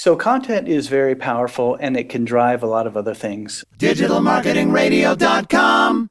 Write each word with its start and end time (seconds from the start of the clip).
So, 0.00 0.16
content 0.16 0.66
is 0.66 0.88
very 0.88 1.14
powerful 1.14 1.76
and 1.78 1.94
it 1.94 2.08
can 2.08 2.24
drive 2.24 2.62
a 2.62 2.66
lot 2.66 2.86
of 2.86 2.96
other 2.96 3.12
things. 3.12 3.66
DigitalMarketingRadio.com. 3.76 6.10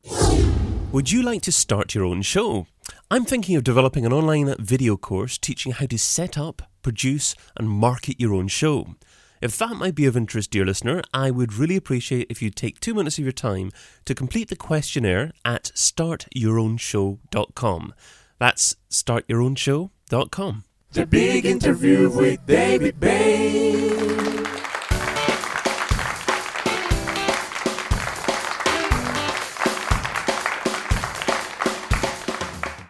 Would 0.91 1.11
you 1.11 1.23
like 1.23 1.41
to 1.41 1.51
start 1.51 1.95
your 1.95 2.05
own 2.05 2.21
show? 2.21 2.67
I'm 3.09 3.25
thinking 3.25 3.55
of 3.55 3.63
developing 3.63 4.05
an 4.05 4.13
online 4.13 4.53
video 4.59 4.95
course 4.95 5.39
teaching 5.39 5.71
how 5.71 5.87
to 5.87 5.97
set 5.97 6.37
up, 6.37 6.61
produce, 6.83 7.33
and 7.57 7.67
market 7.67 8.21
your 8.21 8.35
own 8.35 8.47
show. 8.47 8.93
If 9.41 9.57
that 9.57 9.77
might 9.77 9.95
be 9.95 10.05
of 10.05 10.15
interest, 10.15 10.51
dear 10.51 10.67
listener, 10.67 11.01
I 11.11 11.31
would 11.31 11.55
really 11.55 11.75
appreciate 11.75 12.27
if 12.29 12.43
you'd 12.43 12.55
take 12.55 12.79
two 12.79 12.93
minutes 12.93 13.17
of 13.17 13.23
your 13.23 13.31
time 13.31 13.71
to 14.05 14.13
complete 14.13 14.49
the 14.49 14.55
questionnaire 14.55 15.31
at 15.43 15.71
startyourownshow.com. 15.73 17.95
That's 18.37 18.75
startyourownshow.com. 18.91 20.63
The 20.91 21.05
big 21.05 21.45
interview 21.45 22.09
with 22.09 22.43
David 22.47 22.99
Bain. 22.99 24.43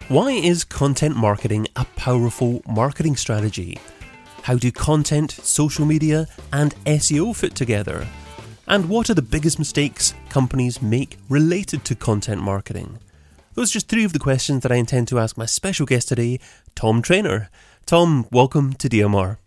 Why 0.08 0.32
is 0.32 0.64
content 0.64 1.18
marketing 1.18 1.68
a 1.76 1.84
powerful 1.98 2.62
marketing 2.66 3.18
strategy? 3.18 3.78
How 4.44 4.56
do 4.56 4.72
content, 4.72 5.32
social 5.32 5.86
media, 5.86 6.28
and 6.54 6.74
SEO 6.86 7.36
fit 7.36 7.54
together? 7.54 8.08
And 8.66 8.88
what 8.88 9.10
are 9.10 9.14
the 9.14 9.22
biggest 9.22 9.60
mistakes 9.60 10.14
companies 10.30 10.82
make 10.82 11.18
related 11.28 11.84
to 11.84 11.96
content 11.96 12.42
marketing? 12.42 13.00
Those 13.56 13.72
are 13.72 13.74
just 13.74 13.90
three 13.90 14.06
of 14.06 14.14
the 14.14 14.20
questions 14.20 14.64
that 14.64 14.72
I 14.72 14.76
intend 14.76 15.10
to 15.10 15.20
ask 15.20 15.38
my 15.38 15.46
special 15.46 15.86
guest 15.86 16.08
today, 16.08 16.40
Tom 16.76 17.02
Treanor. 17.02 17.50
Tom, 17.90 18.28
welcome 18.32 18.74
to 18.74 18.88
DMR. 18.88 19.38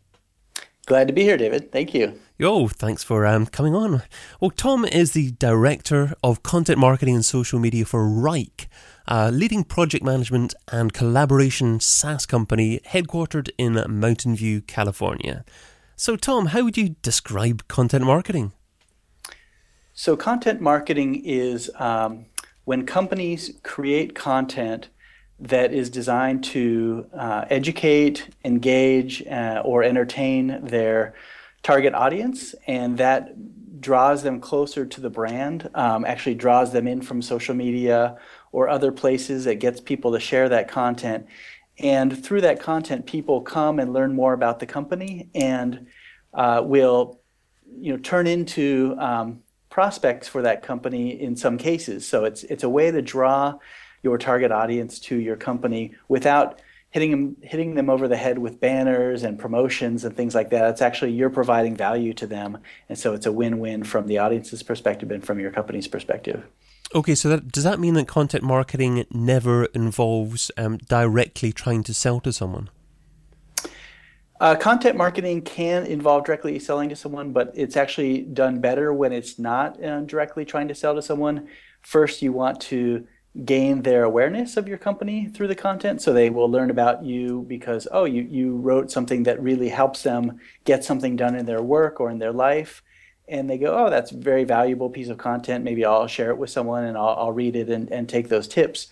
Glad 0.87 1.07
to 1.07 1.15
be 1.15 1.23
here, 1.23 1.37
David. 1.37 1.71
Thank 1.71 1.95
you. 1.95 2.19
Yo, 2.39 2.67
thanks 2.67 3.05
for 3.05 3.25
um, 3.25 3.47
coming 3.47 3.73
on. 3.73 4.03
Well, 4.41 4.51
Tom 4.51 4.85
is 4.85 5.13
the 5.13 5.31
Director 5.31 6.15
of 6.25 6.43
Content 6.43 6.81
Marketing 6.81 7.15
and 7.15 7.25
Social 7.25 7.61
Media 7.61 7.85
for 7.85 8.01
Wrike, 8.01 8.67
a 9.07 9.31
leading 9.31 9.63
project 9.63 10.05
management 10.05 10.57
and 10.73 10.93
collaboration 10.93 11.79
SaaS 11.79 12.27
company 12.27 12.81
headquartered 12.85 13.49
in 13.59 13.81
Mountain 13.89 14.35
View, 14.35 14.61
California. 14.61 15.45
So, 15.95 16.17
Tom, 16.17 16.47
how 16.47 16.65
would 16.65 16.77
you 16.77 16.97
describe 17.01 17.69
content 17.69 18.05
marketing? 18.05 18.55
So, 19.93 20.17
content 20.17 20.61
marketing 20.61 21.23
is 21.25 21.71
um, 21.77 22.27
when 22.65 22.87
companies 22.87 23.53
create 23.63 24.17
content 24.17 24.89
that 25.43 25.73
is 25.73 25.91
designed 25.91 26.45
to 26.45 27.07
uh, 27.13 27.45
educate, 27.51 28.29
engage, 28.45 29.27
uh, 29.27 29.61
or 29.65 29.83
entertain 29.83 30.65
their 30.65 31.15
target 31.65 31.95
audience, 31.95 32.55
and 32.67 32.99
that 32.99 33.81
draws 33.81 34.23
them 34.23 34.41
closer 34.41 34.87
to 34.87 35.01
the 35.01 35.11
brand, 35.11 35.69
um, 35.75 36.05
actually 36.05 36.37
draws 36.37 36.73
them 36.73 36.87
in 36.87 37.03
from 37.03 37.21
social 37.21 37.55
media 37.55 38.17
or 38.53 38.69
other 38.69 38.93
places. 38.93 39.47
It 39.47 39.57
gets 39.57 39.81
people 39.81 40.13
to 40.13 40.21
share 40.21 40.49
that 40.49 40.69
content. 40.69 41.27
And 41.81 42.25
through 42.25 42.43
that 42.43 42.61
content, 42.61 43.07
people 43.07 43.41
come 43.41 43.81
and 43.81 43.93
learn 43.93 44.15
more 44.15 44.35
about 44.35 44.61
the 44.61 44.67
company 44.67 45.29
and 45.35 45.89
uh, 46.33 46.63
will 46.65 47.21
you 47.77 47.93
know, 47.93 47.99
turn 47.99 48.29
into 48.29 48.95
um, 48.99 49.43
prospects 49.71 50.29
for 50.29 50.43
that 50.43 50.63
company 50.63 51.21
in 51.21 51.35
some 51.35 51.59
cases. 51.59 52.07
So 52.07 52.25
it's, 52.25 52.45
it's 52.45 52.63
a 52.63 52.69
way 52.69 52.93
to 52.93 53.03
draw 53.03 53.55
your 54.03 54.19
target 54.19 54.51
audience 54.51 54.99
to 54.99 55.17
your 55.17 55.37
company 55.37 55.95
without 56.09 56.61
hitting 56.91 57.11
them 57.11 57.37
hitting 57.43 57.75
them 57.75 57.89
over 57.89 58.07
the 58.07 58.17
head 58.17 58.39
with 58.39 58.61
banners 58.61 59.23
and 59.23 59.39
promotions 59.39 60.05
and 60.05 60.17
things 60.17 60.35
like 60.35 60.51
that. 60.51 60.71
It's 60.71 60.83
actually 60.83 61.13
you're 61.13 61.31
providing 61.31 61.75
value 61.75 62.13
to 62.15 62.27
them, 62.27 62.59
and 62.89 62.99
so 62.99 63.15
it's 63.15 63.27
a 63.27 63.33
win-win 63.33 63.83
from 63.85 64.07
the 64.07 64.19
audience's 64.19 64.63
perspective 64.63 65.11
and 65.11 65.25
from 65.25 65.41
your 65.41 65.51
company's 65.51 65.89
perspective. 65.89 66.45
Okay, 66.95 67.15
so 67.15 67.31
that, 67.31 67.51
does 67.51 67.65
that 67.65 67.81
mean 67.81 67.95
that 67.95 68.07
content 68.07 68.45
marketing 68.45 69.07
never 69.11 69.65
involves 69.67 70.51
um, 70.59 70.77
directly 70.77 71.51
trying 71.51 71.83
to 71.85 71.95
sell 71.95 72.21
to 72.21 72.33
someone? 72.33 72.69
Uh, 74.39 74.57
content 74.57 74.97
marketing 74.97 75.41
can 75.41 75.87
involve 75.87 76.25
directly 76.25 76.59
selling 76.59 76.91
to 76.91 76.97
someone, 76.97 77.33
but 77.33 77.51
it's 77.55 77.77
actually 77.77 78.23
done 78.23 78.61
better 78.61 78.93
when 78.93 79.13
it's 79.13 79.39
not 79.39 79.83
uh, 79.83 80.01
directly 80.01 80.45
trying 80.45 80.69
to 80.69 80.75
sell 80.75 80.95
to 80.95 81.01
someone. 81.01 81.49
First, 81.81 82.21
you 82.21 82.33
want 82.33 82.61
to 82.63 83.07
gain 83.45 83.83
their 83.83 84.05
awareness 84.05 84.57
of 84.57 84.69
your 84.69 84.77
company 84.77 85.27
through 85.27 85.49
the 85.49 85.55
content. 85.55 86.03
So 86.03 86.13
they 86.13 86.29
will 86.29 86.51
learn 86.51 86.71
about 86.71 87.05
you 87.05 87.45
because 87.49 87.89
oh 87.91 88.05
you, 88.05 88.23
you 88.23 88.57
wrote 88.57 88.91
something 88.91 89.23
that 89.23 89.43
really 89.43 89.71
helps 89.71 90.03
them 90.03 90.39
get 90.65 90.85
something 90.85 91.17
done 91.17 91.35
in 91.35 91.47
their 91.47 91.63
work 91.63 91.99
or 91.99 92.11
in 92.11 92.19
their 92.19 92.33
life. 92.33 92.83
And 93.29 93.49
they 93.49 93.57
go 93.57 93.75
oh 93.75 93.89
that's 93.89 94.13
a 94.13 94.17
very 94.17 94.45
valuable 94.45 94.91
piece 94.91 95.09
of 95.09 95.17
content. 95.17 95.65
Maybe 95.65 95.85
i'll 95.85 96.07
share 96.07 96.31
it 96.31 96.37
with 96.37 96.51
someone 96.51 96.85
and 96.85 96.97
i'll, 96.97 97.17
I'll 97.19 97.33
read 97.33 97.57
it 97.57 97.71
and, 97.71 97.91
and 97.91 98.07
take 98.07 98.29
those 98.29 98.49
tips. 98.49 98.89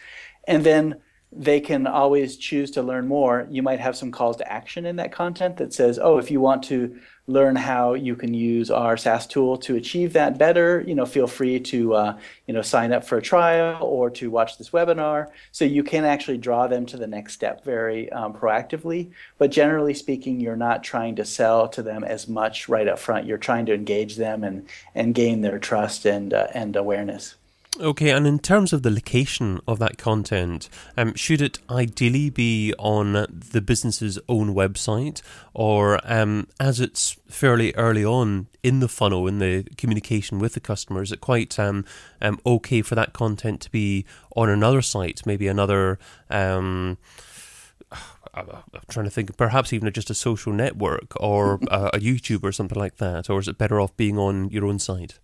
And 0.47 0.65
then 0.65 0.97
they 1.33 1.61
can 1.61 1.87
always 1.87 2.37
choose 2.37 2.71
to 2.73 2.83
learn 2.83 3.07
more. 3.07 3.47
You 3.51 3.63
might 3.63 3.79
have 3.79 3.97
some 3.97 4.11
calls 4.11 4.37
to 4.39 4.53
action 4.53 4.85
in 4.87 4.97
that 4.97 5.13
content 5.13 5.59
that 5.59 5.73
says, 5.73 5.99
oh, 6.03 6.19
if 6.19 6.31
you 6.31 6.41
want 6.41 6.65
to 6.65 6.99
learn 7.31 7.57
how 7.57 7.95
you 7.95 8.17
can 8.17 8.35
use 8.35 8.71
our 8.71 8.97
SaaS 8.97 9.27
tool 9.27 9.57
to 9.59 9.77
achieve 9.77 10.13
that 10.13 10.39
better, 10.39 10.85
you 10.87 10.95
know, 10.95 11.07
feel 11.07 11.27
free 11.27 11.61
to, 11.61 11.95
uh, 11.95 12.19
you 12.47 12.55
know, 12.55 12.63
sign 12.63 12.93
up 12.93 13.05
for 13.05 13.19
a 13.19 13.23
trial 13.23 13.83
or 13.83 14.11
to 14.11 14.31
watch 14.31 14.59
this 14.59 14.71
webinar. 14.71 15.29
So 15.53 15.65
you 15.65 15.83
can 15.83 16.05
actually 16.05 16.39
draw 16.39 16.67
them 16.67 16.87
to 16.87 16.97
the 16.97 17.07
next 17.07 17.35
step 17.35 17.65
very 17.65 18.11
um, 18.13 18.33
proactively. 18.35 19.11
But 19.39 19.51
generally 19.51 19.95
speaking, 19.95 20.41
you're 20.41 20.57
not 20.57 20.83
trying 20.83 21.17
to 21.17 21.25
sell 21.25 21.69
to 21.69 21.83
them 21.83 22.05
as 22.05 22.29
much 22.29 22.69
right 22.69 22.89
up 22.89 22.99
front. 22.99 23.27
You're 23.27 23.39
trying 23.39 23.67
to 23.67 23.75
engage 23.75 24.17
them 24.17 24.45
and, 24.45 24.69
and 24.95 25.15
gain 25.15 25.41
their 25.41 25.59
trust 25.59 26.05
and, 26.07 26.35
uh, 26.35 26.49
and 26.55 26.77
awareness. 26.77 27.37
Okay, 27.79 28.11
and 28.11 28.27
in 28.27 28.41
terms 28.41 28.73
of 28.73 28.83
the 28.83 28.91
location 28.91 29.61
of 29.69 29.79
that 29.79 29.97
content, 29.97 30.69
um, 30.97 31.15
should 31.15 31.41
it 31.41 31.61
ideally 31.71 32.29
be 32.29 32.75
on 32.79 33.27
the 33.31 33.61
business's 33.61 34.19
own 34.29 34.55
website, 34.55 35.23
or 35.55 36.01
um, 36.03 36.49
as 36.59 36.81
it's 36.81 37.17
fairly 37.29 37.73
early 37.75 38.05
on 38.05 38.49
in 38.65 38.81
the 38.81 38.89
funnel 38.89 39.29
in 39.29 39.39
the 39.39 39.63
communication 39.77 40.41
with 40.41 40.55
the 40.55 40.61
customer, 40.61 41.01
is 41.01 41.13
it 41.13 41.21
quite 41.21 41.61
um, 41.61 41.85
um 42.21 42.41
okay 42.45 42.83
for 42.83 42.97
that 42.97 43.13
content 43.13 43.61
to 43.61 43.71
be 43.71 44.05
on 44.35 44.49
another 44.49 44.83
site, 44.83 45.25
maybe 45.25 45.47
another? 45.47 45.99
Um, 46.29 46.99
I'm 48.35 48.63
trying 48.89 49.07
to 49.07 49.11
think, 49.11 49.37
perhaps 49.37 49.73
even 49.73 49.93
just 49.93 50.11
a 50.11 50.15
social 50.15 50.53
network 50.53 51.13
or 51.21 51.61
a, 51.71 51.91
a 51.95 51.99
YouTube 52.01 52.43
or 52.43 52.51
something 52.51 52.79
like 52.79 52.97
that, 52.97 53.31
or 53.31 53.39
is 53.39 53.47
it 53.47 53.59
better 53.59 53.81
off 53.81 53.97
being 53.97 54.19
on 54.19 54.51
your 54.51 54.67
own 54.67 54.81
site? 54.81 55.21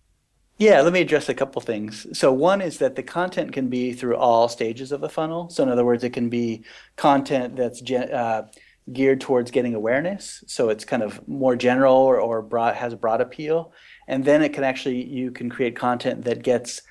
Yeah, 0.59 0.81
let 0.81 0.91
me 0.91 1.01
address 1.01 1.29
a 1.29 1.35
couple 1.35 1.61
things. 1.61 2.07
So, 2.17 2.33
one 2.33 2.61
is 2.61 2.79
that 2.79 2.95
the 2.95 3.03
content 3.03 3.51
can 3.53 3.67
be 3.69 3.93
through 3.93 4.17
all 4.17 4.49
stages 4.49 4.91
of 4.91 5.01
the 5.01 5.09
funnel. 5.09 5.49
So, 5.49 5.61
in 5.61 5.69
other 5.69 5.85
words, 5.85 6.03
it 6.03 6.13
can 6.13 6.29
be 6.29 6.63
content 6.95 7.55
that's 7.55 7.81
uh, 7.91 8.47
geared 8.91 9.21
towards 9.21 9.51
getting 9.51 9.75
awareness. 9.75 10.43
So, 10.47 10.69
it's 10.69 10.83
kind 10.83 11.03
of 11.03 11.25
more 11.27 11.55
general 11.55 11.95
or, 11.95 12.19
or 12.19 12.41
broad, 12.41 12.75
has 12.75 12.91
a 12.93 12.97
broad 12.97 13.21
appeal. 13.21 13.71
And 14.07 14.25
then 14.25 14.41
it 14.41 14.53
can 14.53 14.63
actually, 14.63 15.05
you 15.05 15.29
can 15.29 15.49
create 15.51 15.75
content 15.75 16.25
that 16.25 16.41
gets 16.41 16.81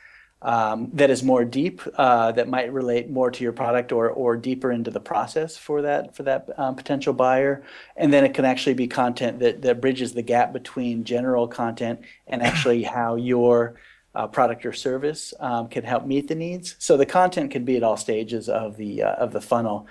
um, 0.47 0.91
that 0.93 1.11
is 1.11 1.25
more 1.25 1.45
deep, 1.45 1.83
uh, 1.97 2.31
that 2.31 2.47
might 2.47 2.73
relate 2.73 3.11
more 3.11 3.33
to 3.33 3.43
your 3.43 3.53
product 3.53 3.91
or 3.91 4.09
or 4.09 4.37
deeper 4.37 4.71
into 4.71 4.93
the 4.93 5.01
process 5.01 5.57
for 5.57 5.83
that 5.83 6.15
for 6.15 6.23
that 6.23 6.49
um, 6.57 6.77
potential 6.77 7.13
buyer. 7.13 7.65
And 7.97 8.13
then 8.13 8.25
it 8.25 8.33
can 8.33 8.45
actually 8.45 8.75
be 8.75 8.87
content 8.87 9.41
that 9.41 9.63
that 9.63 9.81
bridges 9.81 10.15
the 10.15 10.23
gap 10.23 10.53
between 10.53 11.03
general 11.03 11.49
content 11.49 12.01
and 12.29 12.45
actually 12.45 12.83
how 12.97 13.17
your 13.17 13.75
uh, 14.15 14.29
product 14.29 14.65
or 14.65 14.73
service 14.73 15.35
um, 15.41 15.67
can 15.67 15.83
help 15.83 16.07
meet 16.07 16.29
the 16.29 16.37
needs. 16.37 16.77
So 16.79 16.97
the 16.97 17.07
content 17.07 17.51
can 17.51 17.65
be 17.65 17.77
at 17.77 17.83
all 17.83 17.97
stages 17.97 18.49
of 18.49 18.77
the 18.77 19.03
uh, 19.03 19.15
of 19.15 19.33
the 19.33 19.41
funnel. 19.41 19.89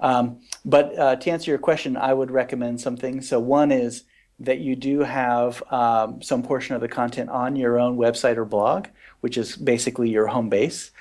Um, 0.00 0.40
but 0.64 0.98
uh, 0.98 1.14
to 1.14 1.30
answer 1.30 1.48
your 1.48 1.58
question, 1.58 1.96
I 1.96 2.12
would 2.12 2.32
recommend 2.32 2.80
something. 2.80 3.22
So 3.22 3.38
one 3.38 3.70
is 3.70 4.02
that 4.40 4.58
you 4.58 4.74
do 4.74 5.00
have 5.00 5.62
um, 5.72 6.20
some 6.20 6.42
portion 6.42 6.74
of 6.74 6.80
the 6.80 6.88
content 6.88 7.30
on 7.30 7.54
your 7.54 7.78
own 7.78 7.96
website 7.96 8.36
or 8.36 8.44
blog 8.44 8.88
which 9.22 9.36
is 9.36 9.56
basically 9.56 10.10
your 10.10 10.26
home 10.26 10.48
base. 10.48 10.92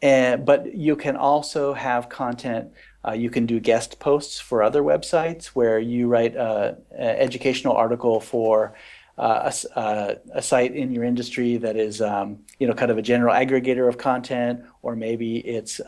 But 0.00 0.74
you 0.74 0.96
can 0.96 1.16
also 1.16 1.74
have 1.74 2.08
content. 2.08 2.72
Uh, 3.06 3.12
you 3.12 3.30
can 3.30 3.46
do 3.46 3.60
guest 3.60 4.00
posts 4.00 4.40
for 4.40 4.62
other 4.62 4.82
websites 4.82 5.46
where 5.46 5.78
you 5.78 6.08
write 6.08 6.34
an 6.34 6.76
educational 6.98 7.74
article 7.74 8.20
for 8.20 8.74
uh, 9.16 9.52
a, 9.52 9.78
uh, 9.78 10.14
a, 10.32 10.42
site 10.42 10.74
in 10.74 10.90
your 10.90 11.04
industry 11.04 11.56
that 11.56 11.76
is, 11.76 12.00
um, 12.00 12.40
you 12.58 12.66
know, 12.66 12.74
kind 12.74 12.90
of 12.90 12.98
a 12.98 13.02
general 13.02 13.32
aggregator 13.32 13.88
of 13.88 13.96
content, 13.96 14.64
or 14.82 14.96
maybe 14.96 15.36
it's 15.38 15.80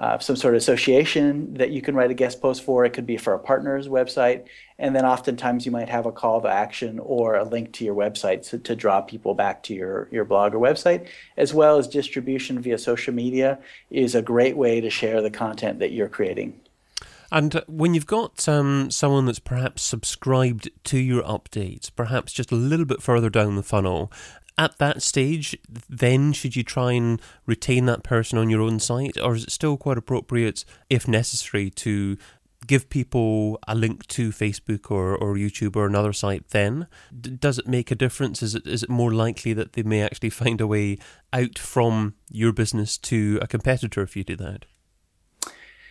uh, 0.00 0.14
uh, 0.14 0.18
some 0.18 0.36
sort 0.36 0.54
of 0.54 0.58
association 0.58 1.54
that 1.54 1.70
you 1.70 1.82
can 1.82 1.94
write 1.94 2.10
a 2.10 2.14
guest 2.14 2.40
post 2.40 2.62
for. 2.62 2.84
It 2.84 2.92
could 2.92 3.06
be 3.06 3.16
for 3.16 3.34
a 3.34 3.38
partner's 3.38 3.88
website. 3.88 4.44
And 4.78 4.94
then 4.94 5.04
oftentimes 5.04 5.66
you 5.66 5.72
might 5.72 5.88
have 5.88 6.06
a 6.06 6.12
call 6.12 6.40
to 6.42 6.48
action 6.48 6.98
or 7.00 7.36
a 7.36 7.44
link 7.44 7.72
to 7.74 7.84
your 7.84 7.94
website 7.94 8.48
to, 8.50 8.58
to 8.58 8.76
draw 8.76 9.00
people 9.00 9.34
back 9.34 9.62
to 9.64 9.74
your, 9.74 10.08
your 10.10 10.24
blog 10.24 10.54
or 10.54 10.58
website, 10.58 11.08
as 11.36 11.54
well 11.54 11.78
as 11.78 11.88
distribution 11.88 12.60
via 12.60 12.78
social 12.78 13.14
media 13.14 13.58
is 13.90 14.14
a 14.14 14.22
great 14.22 14.56
way 14.56 14.80
to 14.80 14.90
share 14.90 15.20
the 15.22 15.30
content 15.30 15.78
that 15.78 15.92
you're 15.92 16.08
creating. 16.08 16.60
And 17.32 17.62
when 17.66 17.94
you've 17.94 18.06
got 18.06 18.48
um, 18.48 18.90
someone 18.90 19.26
that's 19.26 19.40
perhaps 19.40 19.82
subscribed 19.82 20.70
to 20.84 20.98
your 20.98 21.22
updates, 21.24 21.90
perhaps 21.94 22.32
just 22.32 22.52
a 22.52 22.56
little 22.56 22.86
bit 22.86 23.02
further 23.02 23.30
down 23.30 23.56
the 23.56 23.62
funnel, 23.62 24.12
at 24.56 24.78
that 24.78 25.02
stage, 25.02 25.56
then 25.88 26.32
should 26.32 26.56
you 26.56 26.62
try 26.62 26.92
and 26.92 27.20
retain 27.46 27.86
that 27.86 28.02
person 28.02 28.38
on 28.38 28.50
your 28.50 28.60
own 28.60 28.78
site, 28.78 29.18
or 29.18 29.34
is 29.34 29.44
it 29.44 29.50
still 29.50 29.76
quite 29.76 29.98
appropriate, 29.98 30.64
if 30.88 31.08
necessary, 31.08 31.70
to 31.70 32.16
give 32.66 32.88
people 32.88 33.58
a 33.68 33.74
link 33.74 34.06
to 34.06 34.30
Facebook 34.30 34.90
or, 34.90 35.16
or 35.16 35.34
YouTube 35.34 35.76
or 35.76 35.86
another 35.86 36.12
site 36.12 36.48
then? 36.50 36.86
D- 37.18 37.30
does 37.30 37.58
it 37.58 37.68
make 37.68 37.90
a 37.90 37.94
difference? 37.94 38.42
Is 38.42 38.54
it 38.54 38.66
is 38.66 38.82
it 38.82 38.90
more 38.90 39.12
likely 39.12 39.52
that 39.52 39.72
they 39.72 39.82
may 39.82 40.02
actually 40.02 40.30
find 40.42 40.60
a 40.60 40.66
way 40.66 40.98
out 41.32 41.58
from 41.58 42.14
your 42.30 42.52
business 42.52 42.96
to 42.98 43.38
a 43.42 43.46
competitor 43.46 44.02
if 44.02 44.16
you 44.16 44.24
do 44.24 44.36
that? 44.36 44.66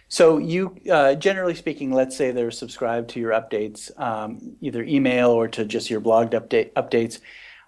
So 0.08 0.38
you, 0.38 0.78
uh, 0.92 1.16
generally 1.16 1.56
speaking, 1.56 1.92
let's 1.92 2.16
say 2.16 2.30
they're 2.30 2.52
subscribed 2.52 3.10
to 3.12 3.20
your 3.20 3.32
updates, 3.32 3.90
um, 4.00 4.56
either 4.62 4.84
email 4.84 5.32
or 5.32 5.48
to 5.48 5.66
just 5.66 5.90
your 5.90 6.02
blogged 6.02 6.34
update 6.34 6.72
updates. 6.74 7.20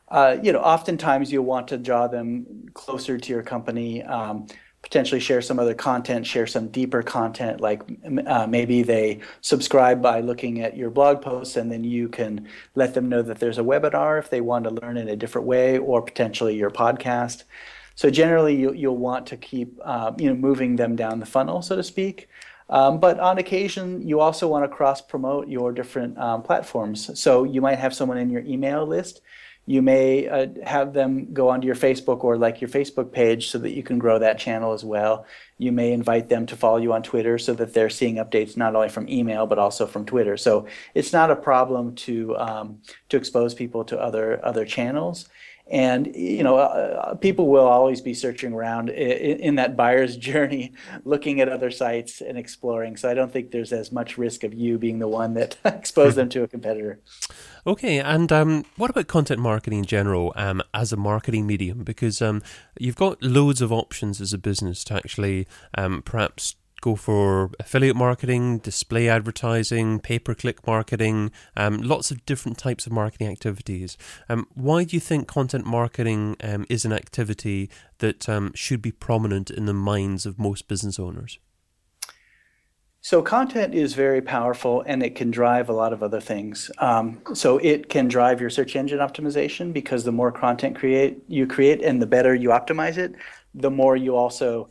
Uh, 0.08 0.38
you 0.42 0.52
know, 0.52 0.60
oftentimes 0.60 1.32
you'll 1.32 1.46
want 1.46 1.68
to 1.70 1.78
draw 1.78 2.08
them 2.08 2.70
closer 2.74 3.18
to 3.18 3.34
your 3.34 3.44
company. 3.44 4.04
Um, 4.04 4.48
potentially 4.86 5.20
share 5.20 5.42
some 5.42 5.58
other 5.58 5.74
content, 5.74 6.28
share 6.28 6.46
some 6.46 6.68
deeper 6.68 7.02
content, 7.02 7.60
like 7.60 7.82
uh, 8.28 8.46
maybe 8.46 8.84
they 8.84 9.20
subscribe 9.42 10.00
by 10.00 10.20
looking 10.20 10.62
at 10.62 10.78
your 10.78 10.92
blog 10.92 11.24
posts, 11.24 11.56
and 11.56 11.72
then 11.72 11.84
you 11.84 12.08
can 12.08 12.48
let 12.76 12.94
them 12.94 13.10
know 13.10 13.24
that 13.24 13.40
there's 13.40 13.58
a 13.58 13.64
webinar 13.64 14.20
if 14.20 14.30
they 14.30 14.42
want 14.42 14.64
to 14.64 14.70
learn 14.70 14.96
in 14.98 15.10
a 15.10 15.16
different 15.16 15.48
way, 15.48 15.80
or 15.80 16.04
potentially 16.04 16.56
your 16.56 16.70
podcast. 16.70 17.46
So 17.96 18.12
generally, 18.12 18.56
you, 18.56 18.74
you'll 18.74 18.98
want 18.98 19.26
to 19.28 19.38
keep 19.38 19.80
uh, 19.84 20.12
you 20.20 20.30
know 20.30 20.36
moving 20.36 20.76
them 20.76 20.96
down 20.96 21.20
the 21.20 21.26
funnel, 21.26 21.64
so 21.64 21.76
to 21.76 21.84
speak. 21.84 22.30
Um, 22.70 23.00
but 23.00 23.20
on 23.20 23.40
occasion, 23.40 24.08
you 24.08 24.20
also 24.20 24.48
want 24.48 24.66
to 24.66 24.70
cross 24.70 25.02
promote 25.02 25.48
your 25.48 25.72
different 25.72 26.16
um, 26.20 26.44
platforms. 26.44 27.20
So 27.20 27.44
you 27.44 27.60
might 27.60 27.80
have 27.80 27.94
someone 27.96 28.20
in 28.20 28.30
your 28.30 28.42
email 28.44 28.86
list 28.86 29.22
you 29.66 29.82
may 29.82 30.28
uh, 30.28 30.48
have 30.64 30.94
them 30.94 31.34
go 31.34 31.50
onto 31.50 31.66
your 31.66 31.76
Facebook 31.76 32.24
or 32.24 32.38
like 32.38 32.62
your 32.62 32.70
Facebook 32.70 33.12
page 33.12 33.50
so 33.50 33.58
that 33.60 33.72
you 33.72 33.82
can 33.82 33.98
grow 33.98 34.20
that 34.20 34.38
channel 34.38 34.74
as 34.74 34.84
well. 34.84 35.26
You 35.58 35.72
may 35.72 35.92
invite 35.92 36.30
them 36.30 36.46
to 36.48 36.56
follow 36.56 36.78
you 36.78 36.94
on 36.94 37.02
Twitter 37.02 37.38
so 37.40 37.54
that 37.56 37.74
they're 37.74 37.90
seeing 37.90 38.16
updates 38.16 38.56
not 38.56 38.76
only 38.76 38.90
from 38.90 39.10
email 39.10 39.48
but 39.48 39.58
also 39.58 39.88
from 39.88 40.06
Twitter. 40.06 40.38
So 40.38 40.68
it's 40.94 41.12
not 41.14 41.32
a 41.32 41.36
problem 41.36 41.96
to 41.96 42.38
um, 42.38 42.82
to 43.10 43.18
expose 43.18 43.54
people 43.54 43.84
to 43.86 44.00
other 44.00 44.44
other 44.46 44.66
channels. 44.66 45.28
And 45.68 46.16
you 46.16 46.44
know, 46.44 46.58
uh, 46.58 46.60
uh 47.12 47.16
people 47.16 47.48
will 47.48 47.66
always 47.66 48.02
be 48.02 48.14
searching 48.14 48.54
around 48.54 48.90
in, 48.90 49.40
in, 49.40 49.56
that 49.56 49.76
buyer's 49.76 50.16
journey, 50.30 50.74
looking 51.04 51.42
at 51.42 51.50
other 51.50 51.72
sites 51.72 52.22
and 52.22 52.38
exploring. 52.38 52.98
So 52.98 53.10
I 53.10 53.14
don't 53.14 53.32
think 53.32 53.52
there's 53.52 53.74
as 53.74 53.92
much 53.92 54.18
risk 54.18 54.44
of 54.44 54.54
you 54.54 54.78
being 54.78 55.00
the 55.00 55.08
one 55.08 55.34
that 55.34 55.58
exposed 55.66 56.18
them 56.18 56.30
to 56.30 56.44
a 56.44 56.48
competitor. 56.48 57.00
Okay, 57.66 58.00
and 58.00 58.32
um, 58.32 58.66
what 58.78 58.92
about 58.92 59.08
content 59.08 59.42
marketing 59.42 59.80
in 59.80 59.86
general 59.86 60.34
um, 60.36 60.62
as 60.74 60.94
a 60.94 60.98
marketing 60.98 61.48
medium? 61.48 61.84
Because 61.84 62.22
um, 62.22 62.44
you've 62.80 62.96
got 62.96 63.22
loads 63.24 63.60
of 63.62 63.72
options 63.72 64.22
as 64.22 64.34
a 64.34 64.38
business 64.38 64.84
to 64.86 64.94
actually 64.94 65.48
um, 65.76 66.04
perhaps 66.04 66.56
go 66.86 66.96
for 66.96 67.50
affiliate 67.60 67.96
marketing, 67.96 68.60
display 68.60 69.10
advertising, 69.10 70.00
pay 70.00 70.20
per 70.20 70.36
click 70.36 70.66
marketing, 70.68 71.32
um, 71.58 71.80
lots 71.80 72.12
of 72.12 72.24
different 72.28 72.60
types 72.60 72.86
of 72.86 72.92
marketing 72.92 73.28
activities. 73.28 73.98
Um, 74.30 74.48
why 74.54 74.84
do 74.84 74.96
you 74.96 75.00
think 75.00 75.28
content 75.28 75.66
marketing 75.66 76.36
um, 76.44 76.66
is 76.70 76.86
an 76.86 76.94
activity 76.94 77.72
that 77.98 78.30
um, 78.30 78.52
should 78.54 78.84
be 78.84 78.92
prominent 78.92 79.50
in 79.50 79.66
the 79.66 79.74
minds 79.74 80.28
of 80.28 80.38
most 80.38 80.68
business 80.68 81.00
owners? 81.00 81.40
So 83.02 83.22
content 83.24 83.74
is 83.74 83.96
very 83.96 84.22
powerful 84.22 84.84
and 84.86 85.02
it 85.02 85.16
can 85.16 85.32
drive 85.32 85.70
a 85.70 85.74
lot 85.74 85.92
of 85.92 86.04
other 86.04 86.22
things. 86.22 86.70
Um, 86.78 87.22
so 87.34 87.58
it 87.60 87.90
can 87.90 88.08
drive 88.08 88.42
your 88.42 88.52
search 88.52 88.76
engine 88.76 89.00
optimization 89.00 89.74
because 89.74 90.04
the 90.04 90.12
more 90.12 90.32
content 90.32 90.76
create 90.76 91.18
you 91.28 91.48
create 91.48 91.82
and 91.84 92.00
the 92.00 92.08
better 92.08 92.36
you 92.36 92.50
optimize 92.50 92.98
it, 92.98 93.16
the 93.56 93.72
more 93.72 93.96
you 93.96 94.16
also 94.16 94.70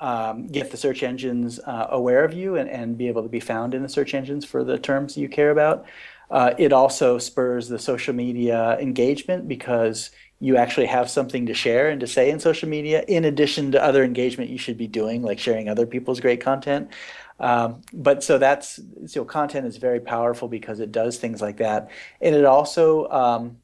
um, 0.00 0.46
get 0.46 0.70
the 0.70 0.76
search 0.76 1.02
engines 1.02 1.58
uh, 1.60 1.86
aware 1.90 2.24
of 2.24 2.34
you 2.34 2.56
and, 2.56 2.68
and 2.68 2.98
be 2.98 3.08
able 3.08 3.22
to 3.22 3.28
be 3.28 3.40
found 3.40 3.74
in 3.74 3.82
the 3.82 3.88
search 3.88 4.14
engines 4.14 4.44
for 4.44 4.64
the 4.64 4.78
terms 4.78 5.16
you 5.16 5.28
care 5.28 5.50
about. 5.50 5.86
Uh, 6.30 6.54
it 6.58 6.72
also 6.72 7.18
spurs 7.18 7.68
the 7.68 7.78
social 7.78 8.12
media 8.14 8.76
engagement 8.80 9.46
because 9.46 10.10
you 10.40 10.56
actually 10.56 10.86
have 10.86 11.08
something 11.08 11.46
to 11.46 11.54
share 11.54 11.88
and 11.88 12.00
to 12.00 12.06
say 12.06 12.30
in 12.30 12.38
social 12.38 12.68
media 12.68 13.04
in 13.08 13.24
addition 13.24 13.72
to 13.72 13.82
other 13.82 14.04
engagement 14.04 14.50
you 14.50 14.58
should 14.58 14.76
be 14.76 14.88
doing 14.88 15.22
like 15.22 15.38
sharing 15.38 15.68
other 15.68 15.86
people's 15.86 16.20
great 16.20 16.40
content 16.42 16.90
um, 17.38 17.82
but 17.92 18.22
so 18.22 18.38
that's 18.38 18.80
so 19.06 19.24
content 19.24 19.66
is 19.66 19.76
very 19.76 20.00
powerful 20.00 20.48
because 20.48 20.80
it 20.80 20.90
does 20.90 21.18
things 21.18 21.42
like 21.42 21.58
that, 21.58 21.90
and 22.20 22.34
it 22.34 22.44
also 22.44 23.08
um, 23.08 23.58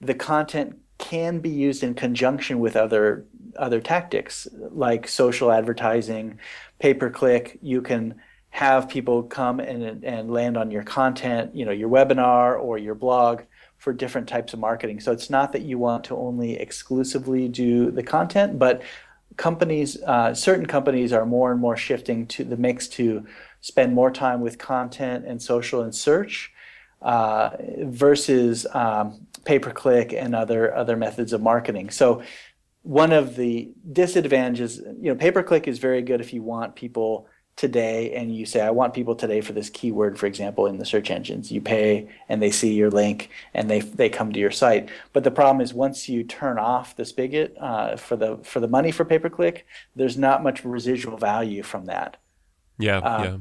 the 0.00 0.14
content 0.14 0.78
can 0.98 1.38
be 1.40 1.50
used 1.50 1.82
in 1.82 1.94
conjunction 1.94 2.58
with 2.58 2.76
other 2.76 3.24
other 3.56 3.80
tactics 3.80 4.48
like 4.52 5.08
social 5.08 5.50
advertising, 5.50 6.38
pay 6.78 6.94
per 6.94 7.10
click. 7.10 7.58
You 7.62 7.82
can 7.82 8.14
have 8.50 8.88
people 8.88 9.22
come 9.24 9.58
and 9.60 10.04
and 10.04 10.30
land 10.30 10.56
on 10.56 10.70
your 10.70 10.82
content, 10.82 11.54
you 11.54 11.64
know, 11.64 11.72
your 11.72 11.88
webinar 11.88 12.60
or 12.60 12.78
your 12.78 12.94
blog 12.94 13.42
for 13.78 13.92
different 13.92 14.28
types 14.28 14.54
of 14.54 14.58
marketing. 14.58 15.00
So 15.00 15.12
it's 15.12 15.28
not 15.28 15.52
that 15.52 15.62
you 15.62 15.78
want 15.78 16.04
to 16.04 16.16
only 16.16 16.54
exclusively 16.54 17.48
do 17.48 17.90
the 17.90 18.02
content, 18.02 18.58
but 18.58 18.82
companies, 19.36 20.00
uh, 20.02 20.32
certain 20.34 20.66
companies 20.66 21.12
are 21.12 21.26
more 21.26 21.52
and 21.52 21.60
more 21.60 21.76
shifting 21.76 22.26
to 22.28 22.44
the 22.44 22.56
mix 22.56 22.88
to 22.88 23.26
spend 23.60 23.94
more 23.94 24.10
time 24.10 24.40
with 24.40 24.58
content 24.58 25.24
and 25.26 25.42
social 25.42 25.82
and 25.82 25.94
search 25.94 26.52
uh, 27.02 27.50
versus 27.82 28.66
um, 28.72 29.26
pay 29.44 29.58
per 29.58 29.70
click 29.70 30.12
and 30.12 30.34
other 30.34 30.74
other 30.74 30.96
methods 30.96 31.32
of 31.32 31.42
marketing. 31.42 31.90
So 31.90 32.22
one 32.84 33.12
of 33.12 33.34
the 33.34 33.72
disadvantages, 33.92 34.78
you 34.78 35.10
know, 35.10 35.14
pay 35.14 35.30
per 35.30 35.42
click 35.42 35.66
is 35.66 35.78
very 35.78 36.02
good 36.02 36.20
if 36.20 36.32
you 36.32 36.42
want 36.42 36.76
people 36.76 37.26
today 37.56 38.12
and 38.14 38.34
you 38.34 38.44
say 38.44 38.60
i 38.60 38.70
want 38.70 38.92
people 38.92 39.14
today 39.14 39.40
for 39.40 39.52
this 39.52 39.70
keyword 39.70 40.18
for 40.18 40.26
example 40.26 40.66
in 40.66 40.78
the 40.78 40.84
search 40.84 41.10
engines. 41.10 41.52
You 41.52 41.60
pay 41.60 42.08
and 42.28 42.42
they 42.42 42.50
see 42.50 42.74
your 42.74 42.90
link 42.90 43.30
and 43.54 43.70
they 43.70 43.80
they 43.80 44.08
come 44.08 44.32
to 44.32 44.40
your 44.40 44.50
site. 44.50 44.90
But 45.12 45.24
the 45.24 45.30
problem 45.30 45.60
is 45.60 45.72
once 45.72 46.08
you 46.08 46.24
turn 46.24 46.58
off 46.58 46.96
the 46.96 47.04
spigot 47.04 47.56
uh, 47.58 47.96
for 47.96 48.16
the 48.16 48.38
for 48.42 48.60
the 48.60 48.68
money 48.68 48.90
for 48.90 49.04
pay 49.04 49.18
per 49.18 49.30
click 49.30 49.66
there's 49.96 50.18
not 50.18 50.42
much 50.42 50.64
residual 50.64 51.16
value 51.16 51.62
from 51.62 51.86
that. 51.86 52.18
Yeah 52.78 52.98
uh, 52.98 53.22
yeah 53.22 53.36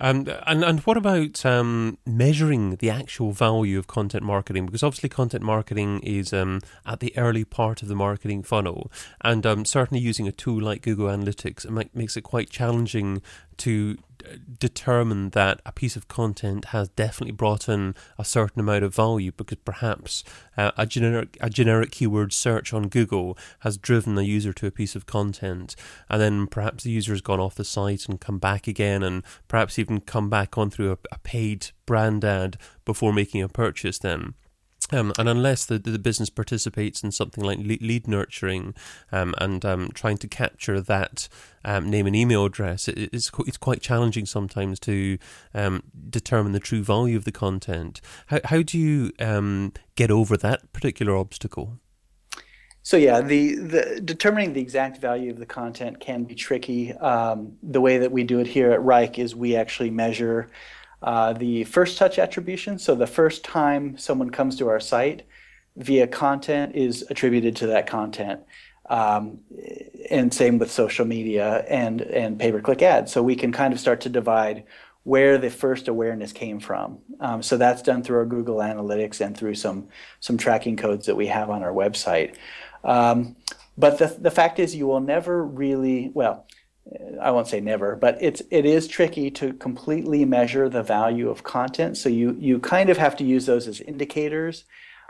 and 0.00 0.28
and 0.46 0.64
and 0.64 0.80
what 0.80 0.96
about 0.96 1.44
um, 1.44 1.98
measuring 2.06 2.76
the 2.76 2.90
actual 2.90 3.32
value 3.32 3.78
of 3.78 3.86
content 3.86 4.24
marketing? 4.24 4.66
Because 4.66 4.82
obviously, 4.82 5.08
content 5.08 5.44
marketing 5.44 6.00
is 6.00 6.32
um, 6.32 6.60
at 6.86 7.00
the 7.00 7.16
early 7.16 7.44
part 7.44 7.82
of 7.82 7.88
the 7.88 7.94
marketing 7.94 8.42
funnel, 8.42 8.90
and 9.22 9.44
um, 9.44 9.64
certainly 9.64 10.02
using 10.02 10.26
a 10.26 10.32
tool 10.32 10.60
like 10.62 10.82
Google 10.82 11.06
Analytics 11.06 11.64
it 11.64 11.94
makes 11.94 12.16
it 12.16 12.22
quite 12.22 12.50
challenging 12.50 13.20
to 13.58 13.98
determine 14.58 15.30
that 15.30 15.60
a 15.64 15.72
piece 15.72 15.96
of 15.96 16.08
content 16.08 16.66
has 16.66 16.88
definitely 16.90 17.32
brought 17.32 17.68
in 17.68 17.94
a 18.18 18.24
certain 18.24 18.60
amount 18.60 18.84
of 18.84 18.94
value 18.94 19.32
because 19.32 19.58
perhaps 19.64 20.24
uh, 20.56 20.70
a 20.76 20.86
generic 20.86 21.36
a 21.40 21.50
generic 21.50 21.90
keyword 21.90 22.32
search 22.32 22.72
on 22.72 22.88
Google 22.88 23.36
has 23.60 23.76
driven 23.76 24.16
a 24.18 24.22
user 24.22 24.52
to 24.52 24.66
a 24.66 24.70
piece 24.70 24.94
of 24.96 25.06
content. 25.06 25.76
And 26.08 26.20
then 26.20 26.46
perhaps 26.46 26.84
the 26.84 26.90
user 26.90 27.12
has 27.12 27.20
gone 27.20 27.40
off 27.40 27.54
the 27.54 27.64
site 27.64 28.08
and 28.08 28.20
come 28.20 28.38
back 28.38 28.66
again 28.66 29.02
and 29.02 29.22
perhaps 29.48 29.78
even 29.78 30.00
come 30.00 30.28
back 30.28 30.56
on 30.56 30.70
through 30.70 30.92
a, 30.92 30.98
a 31.12 31.18
paid 31.18 31.68
brand 31.86 32.24
ad 32.24 32.56
before 32.84 33.12
making 33.12 33.42
a 33.42 33.48
purchase 33.48 33.98
then 33.98 34.34
um, 34.92 35.12
and 35.18 35.28
unless 35.28 35.64
the, 35.64 35.78
the 35.78 35.98
business 35.98 36.30
participates 36.30 37.02
in 37.02 37.12
something 37.12 37.44
like 37.44 37.58
lead 37.58 38.08
nurturing 38.08 38.74
um, 39.12 39.34
and 39.38 39.64
um, 39.64 39.90
trying 39.92 40.18
to 40.18 40.28
capture 40.28 40.80
that 40.80 41.28
um, 41.64 41.90
name 41.90 42.06
and 42.06 42.16
email 42.16 42.44
address, 42.44 42.88
it, 42.88 43.10
it's, 43.12 43.30
it's 43.46 43.56
quite 43.56 43.80
challenging 43.80 44.26
sometimes 44.26 44.80
to 44.80 45.18
um, 45.54 45.82
determine 46.08 46.52
the 46.52 46.60
true 46.60 46.82
value 46.82 47.16
of 47.16 47.24
the 47.24 47.32
content. 47.32 48.00
How, 48.26 48.40
how 48.44 48.62
do 48.62 48.78
you 48.78 49.12
um, 49.20 49.72
get 49.94 50.10
over 50.10 50.36
that 50.36 50.72
particular 50.72 51.16
obstacle? 51.16 51.78
So 52.82 52.96
yeah, 52.96 53.20
the, 53.20 53.56
the 53.56 54.00
determining 54.02 54.54
the 54.54 54.60
exact 54.60 54.98
value 55.02 55.30
of 55.30 55.38
the 55.38 55.46
content 55.46 56.00
can 56.00 56.24
be 56.24 56.34
tricky. 56.34 56.92
the 56.92 57.80
way 57.80 57.98
that 57.98 58.10
we 58.10 58.24
do 58.24 58.40
it 58.40 58.46
here 58.46 58.72
at 58.72 58.80
Wrike 58.80 59.18
is 59.18 59.36
we 59.36 59.54
actually 59.54 59.90
measure 59.90 60.48
uh, 61.02 61.32
the 61.32 61.64
first 61.64 61.98
touch 61.98 62.18
attribution, 62.18 62.78
so 62.78 62.94
the 62.94 63.06
first 63.06 63.44
time 63.44 63.96
someone 63.96 64.30
comes 64.30 64.56
to 64.56 64.68
our 64.68 64.80
site 64.80 65.22
via 65.76 66.06
content 66.06 66.74
is 66.74 67.04
attributed 67.10 67.56
to 67.56 67.66
that 67.68 67.86
content. 67.86 68.40
Um, 68.88 69.38
and 70.10 70.34
same 70.34 70.58
with 70.58 70.70
social 70.70 71.04
media 71.04 71.64
and, 71.68 72.00
and 72.00 72.38
pay 72.38 72.50
per 72.50 72.60
click 72.60 72.82
ads. 72.82 73.12
So 73.12 73.22
we 73.22 73.36
can 73.36 73.52
kind 73.52 73.72
of 73.72 73.78
start 73.78 74.00
to 74.00 74.08
divide 74.08 74.64
where 75.04 75.38
the 75.38 75.48
first 75.48 75.88
awareness 75.88 76.32
came 76.32 76.60
from. 76.60 76.98
Um, 77.20 77.42
so 77.42 77.56
that's 77.56 77.82
done 77.82 78.02
through 78.02 78.18
our 78.18 78.26
Google 78.26 78.56
Analytics 78.56 79.24
and 79.24 79.36
through 79.36 79.54
some, 79.54 79.88
some 80.18 80.36
tracking 80.36 80.76
codes 80.76 81.06
that 81.06 81.14
we 81.14 81.28
have 81.28 81.50
on 81.50 81.62
our 81.62 81.72
website. 81.72 82.34
Um, 82.84 83.36
but 83.78 83.98
the, 83.98 84.14
the 84.18 84.30
fact 84.30 84.58
is, 84.58 84.74
you 84.74 84.86
will 84.86 85.00
never 85.00 85.44
really, 85.44 86.10
well, 86.12 86.46
I 87.20 87.30
won't 87.30 87.46
say 87.46 87.60
never, 87.60 87.94
but 87.94 88.18
it's 88.20 88.42
it 88.50 88.64
is 88.64 88.88
tricky 88.88 89.30
to 89.32 89.52
completely 89.52 90.24
measure 90.24 90.68
the 90.68 90.82
value 90.82 91.30
of 91.30 91.42
content. 91.42 91.96
So 91.96 92.08
you 92.08 92.36
you 92.38 92.58
kind 92.58 92.90
of 92.90 92.98
have 92.98 93.16
to 93.16 93.24
use 93.24 93.46
those 93.46 93.68
as 93.68 93.80
indicators 93.80 94.64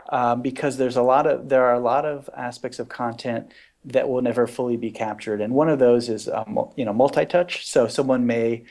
um, 0.09 0.41
because 0.41 0.77
there's 0.77 0.97
a 0.97 1.01
lot 1.01 1.25
of 1.25 1.49
there 1.49 1.63
are 1.63 1.73
a 1.73 1.79
lot 1.79 2.05
of 2.05 2.29
aspects 2.35 2.79
of 2.79 2.89
content 2.89 3.51
that 3.85 4.07
will 4.07 4.21
never 4.21 4.45
fully 4.45 4.77
be 4.77 4.91
captured, 4.91 5.41
and 5.41 5.53
one 5.53 5.69
of 5.69 5.79
those 5.79 6.07
is 6.09 6.29
um, 6.29 6.69
you 6.75 6.85
know 6.85 6.93
multi-touch. 6.93 7.67
So 7.67 7.87
someone 7.87 8.27
may 8.27 8.63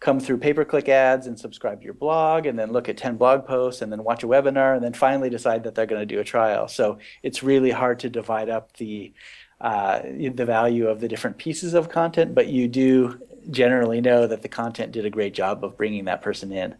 come 0.00 0.20
through 0.20 0.38
pay-per-click 0.38 0.88
ads 0.88 1.26
and 1.26 1.38
subscribe 1.38 1.80
to 1.80 1.84
your 1.84 1.94
blog 1.94 2.46
and 2.46 2.56
then 2.56 2.70
look 2.70 2.88
at 2.88 2.96
10 2.96 3.16
blog 3.16 3.44
posts 3.44 3.82
and 3.82 3.90
then 3.90 4.04
watch 4.04 4.22
a 4.22 4.28
webinar 4.28 4.76
and 4.76 4.84
then 4.84 4.92
finally 4.92 5.28
decide 5.28 5.64
that 5.64 5.74
they're 5.74 5.86
going 5.86 6.00
to 6.00 6.06
do 6.06 6.20
a 6.20 6.24
trial 6.24 6.68
so 6.68 6.98
it's 7.24 7.42
really 7.42 7.72
hard 7.72 7.98
to 7.98 8.08
divide 8.08 8.48
up 8.48 8.72
the 8.76 9.12
uh, 9.60 10.00
the 10.02 10.44
value 10.44 10.86
of 10.88 11.00
the 11.00 11.08
different 11.08 11.38
pieces 11.38 11.74
of 11.74 11.88
content, 11.88 12.34
but 12.34 12.46
you 12.46 12.68
do 12.68 13.20
generally 13.50 14.00
know 14.00 14.26
that 14.26 14.42
the 14.42 14.48
content 14.48 14.92
did 14.92 15.04
a 15.04 15.10
great 15.10 15.34
job 15.34 15.64
of 15.64 15.76
bringing 15.76 16.04
that 16.04 16.22
person 16.22 16.52
in. 16.52 16.74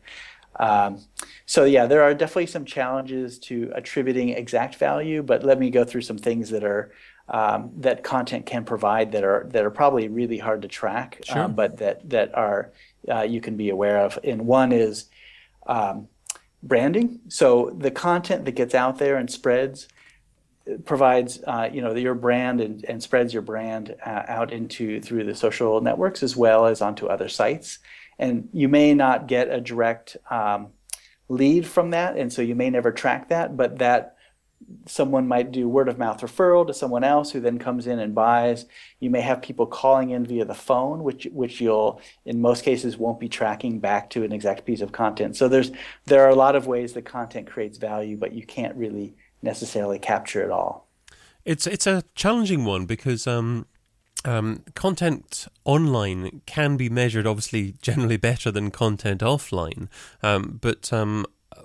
Um, 0.60 1.00
so 1.46 1.64
yeah, 1.64 1.86
there 1.86 2.02
are 2.02 2.14
definitely 2.14 2.46
some 2.46 2.64
challenges 2.64 3.38
to 3.40 3.72
attributing 3.74 4.30
exact 4.30 4.76
value, 4.76 5.22
but 5.22 5.44
let 5.44 5.58
me 5.58 5.70
go 5.70 5.84
through 5.84 6.02
some 6.02 6.18
things 6.18 6.50
that 6.50 6.64
are 6.64 6.92
um, 7.28 7.70
that 7.78 8.02
content 8.02 8.46
can 8.46 8.64
provide 8.64 9.12
that 9.12 9.22
are 9.22 9.46
that 9.50 9.64
are 9.64 9.70
probably 9.70 10.08
really 10.08 10.38
hard 10.38 10.62
to 10.62 10.68
track, 10.68 11.20
sure. 11.24 11.42
um, 11.42 11.54
but 11.54 11.76
that 11.78 12.08
that 12.08 12.34
are 12.34 12.72
uh, 13.08 13.22
you 13.22 13.40
can 13.40 13.56
be 13.56 13.70
aware 13.70 13.98
of. 13.98 14.18
And 14.24 14.46
one 14.46 14.72
is 14.72 15.06
um, 15.66 16.08
branding. 16.62 17.20
So 17.28 17.74
the 17.76 17.90
content 17.90 18.44
that 18.46 18.52
gets 18.52 18.74
out 18.74 18.98
there 18.98 19.16
and 19.16 19.30
spreads 19.30 19.88
provides 20.84 21.40
uh, 21.46 21.68
you 21.72 21.80
know 21.80 21.94
your 21.94 22.14
brand 22.14 22.60
and, 22.60 22.84
and 22.84 23.02
spreads 23.02 23.32
your 23.32 23.42
brand 23.42 23.94
uh, 24.04 24.22
out 24.28 24.52
into 24.52 25.00
through 25.00 25.24
the 25.24 25.34
social 25.34 25.80
networks 25.80 26.22
as 26.22 26.36
well 26.36 26.66
as 26.66 26.82
onto 26.82 27.06
other 27.06 27.28
sites. 27.28 27.78
And 28.18 28.48
you 28.52 28.68
may 28.68 28.94
not 28.94 29.28
get 29.28 29.48
a 29.48 29.60
direct 29.60 30.16
um, 30.30 30.68
lead 31.28 31.66
from 31.66 31.90
that 31.90 32.16
and 32.16 32.32
so 32.32 32.42
you 32.42 32.54
may 32.54 32.70
never 32.70 32.90
track 32.90 33.28
that 33.28 33.56
but 33.56 33.78
that 33.78 34.16
someone 34.86 35.28
might 35.28 35.52
do 35.52 35.68
word 35.68 35.88
of 35.88 35.98
mouth 35.98 36.20
referral 36.20 36.66
to 36.66 36.74
someone 36.74 37.04
else 37.04 37.30
who 37.30 37.40
then 37.40 37.58
comes 37.58 37.86
in 37.86 37.98
and 37.98 38.14
buys. 38.14 38.66
You 38.98 39.08
may 39.08 39.20
have 39.20 39.40
people 39.40 39.66
calling 39.66 40.10
in 40.10 40.26
via 40.26 40.44
the 40.44 40.54
phone 40.54 41.04
which 41.04 41.28
which 41.32 41.60
you'll 41.60 42.00
in 42.24 42.40
most 42.40 42.64
cases 42.64 42.96
won't 42.96 43.20
be 43.20 43.28
tracking 43.28 43.78
back 43.78 44.10
to 44.10 44.24
an 44.24 44.32
exact 44.32 44.64
piece 44.64 44.80
of 44.80 44.90
content. 44.90 45.36
So 45.36 45.48
there's 45.48 45.70
there 46.06 46.24
are 46.24 46.30
a 46.30 46.34
lot 46.34 46.56
of 46.56 46.66
ways 46.66 46.94
that 46.94 47.04
content 47.04 47.46
creates 47.46 47.78
value 47.78 48.16
but 48.16 48.32
you 48.32 48.44
can't 48.44 48.76
really 48.76 49.14
necessarily 49.42 49.98
capture 49.98 50.42
it 50.42 50.50
all. 50.50 50.86
It's 51.44 51.66
it's 51.66 51.86
a 51.86 52.04
challenging 52.14 52.64
one 52.64 52.84
because 52.86 53.26
um, 53.26 53.66
um, 54.24 54.64
content 54.74 55.46
online 55.64 56.42
can 56.46 56.76
be 56.76 56.88
measured 56.88 57.26
obviously 57.26 57.74
generally 57.80 58.16
better 58.16 58.50
than 58.50 58.70
content 58.70 59.20
offline, 59.20 59.88
um, 60.22 60.58
but 60.60 60.92
um, 60.92 61.24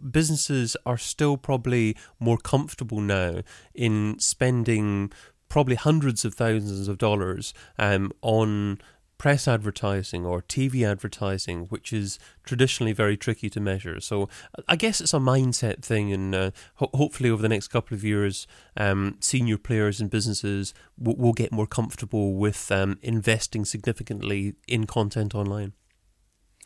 businesses 0.09 0.77
are 0.85 0.97
still 0.97 1.37
probably 1.37 1.97
more 2.19 2.37
comfortable 2.37 3.01
now 3.01 3.41
in 3.73 4.17
spending 4.19 5.11
probably 5.49 5.75
hundreds 5.75 6.25
of 6.25 6.33
thousands 6.33 6.87
of 6.87 6.97
dollars 6.97 7.53
um, 7.77 8.11
on 8.21 8.79
press 9.23 9.47
advertising 9.47 10.25
or 10.25 10.41
TV 10.41 10.85
advertising, 10.85 11.63
which 11.67 11.93
is 11.93 12.19
traditionally 12.43 12.91
very 12.91 13.15
tricky 13.15 13.49
to 13.49 13.61
measure. 13.61 14.01
So 14.01 14.27
I 14.67 14.75
guess 14.75 14.99
it's 14.99 15.13
a 15.13 15.17
mindset 15.17 15.81
thing, 15.81 16.11
and 16.11 16.35
uh, 16.35 16.51
ho- 16.75 16.89
hopefully 16.93 17.29
over 17.29 17.41
the 17.41 17.47
next 17.47 17.69
couple 17.69 17.95
of 17.95 18.03
years, 18.03 18.47
um, 18.75 19.15
senior 19.21 19.57
players 19.57 20.01
and 20.01 20.09
businesses 20.09 20.73
w- 21.01 21.17
will 21.17 21.31
get 21.31 21.53
more 21.53 21.65
comfortable 21.65 22.33
with 22.33 22.69
um, 22.69 22.99
investing 23.01 23.63
significantly 23.63 24.55
in 24.67 24.85
content 24.87 25.33
online. 25.33 25.71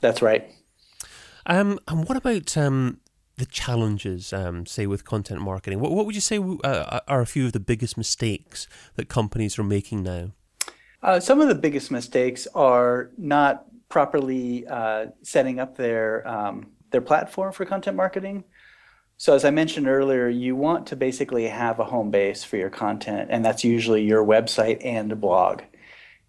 That's 0.02 0.24
right. 0.24 0.52
Um, 1.46 1.78
and 1.88 2.10
what 2.10 2.18
about 2.18 2.58
um, 2.58 3.02
the 3.38 3.46
challenges, 3.46 4.34
um, 4.34 4.66
say, 4.66 4.88
with 4.88 5.06
content 5.06 5.42
marketing? 5.42 5.80
What, 5.80 5.92
what 5.92 6.08
would 6.08 6.16
you 6.16 6.22
say 6.22 6.40
uh, 6.40 7.02
are 7.08 7.22
a 7.22 7.28
few 7.28 7.46
of 7.46 7.52
the 7.52 7.60
biggest 7.60 7.98
mistakes 7.98 8.66
that 8.96 9.10
companies 9.10 9.60
are 9.60 9.64
making 9.64 10.02
now? 10.02 10.32
Uh, 11.08 11.22
some 11.22 11.40
of 11.40 11.48
the 11.48 11.56
biggest 11.56 11.90
mistakes 11.90 12.50
are 12.54 13.12
not 13.18 13.64
properly 13.88 14.68
uh, 14.68 15.06
setting 15.24 15.58
up 15.58 15.78
their 15.78 16.28
um, 16.28 16.68
their 16.92 17.00
platform 17.00 17.54
for 17.54 17.64
content 17.64 17.96
marketing. 17.96 18.44
So 19.16 19.34
as 19.34 19.46
I 19.46 19.52
mentioned 19.52 19.88
earlier, 19.88 20.28
you 20.28 20.58
want 20.58 20.86
to 20.88 20.98
basically 20.98 21.48
have 21.48 21.80
a 21.80 21.86
home 21.86 22.12
base 22.12 22.44
for 22.44 22.58
your 22.58 22.70
content, 22.70 23.30
and 23.32 23.46
that's 23.46 23.64
usually 23.64 24.04
your 24.04 24.26
website 24.26 24.86
and 24.86 25.10
a 25.14 25.16
blog. 25.16 25.62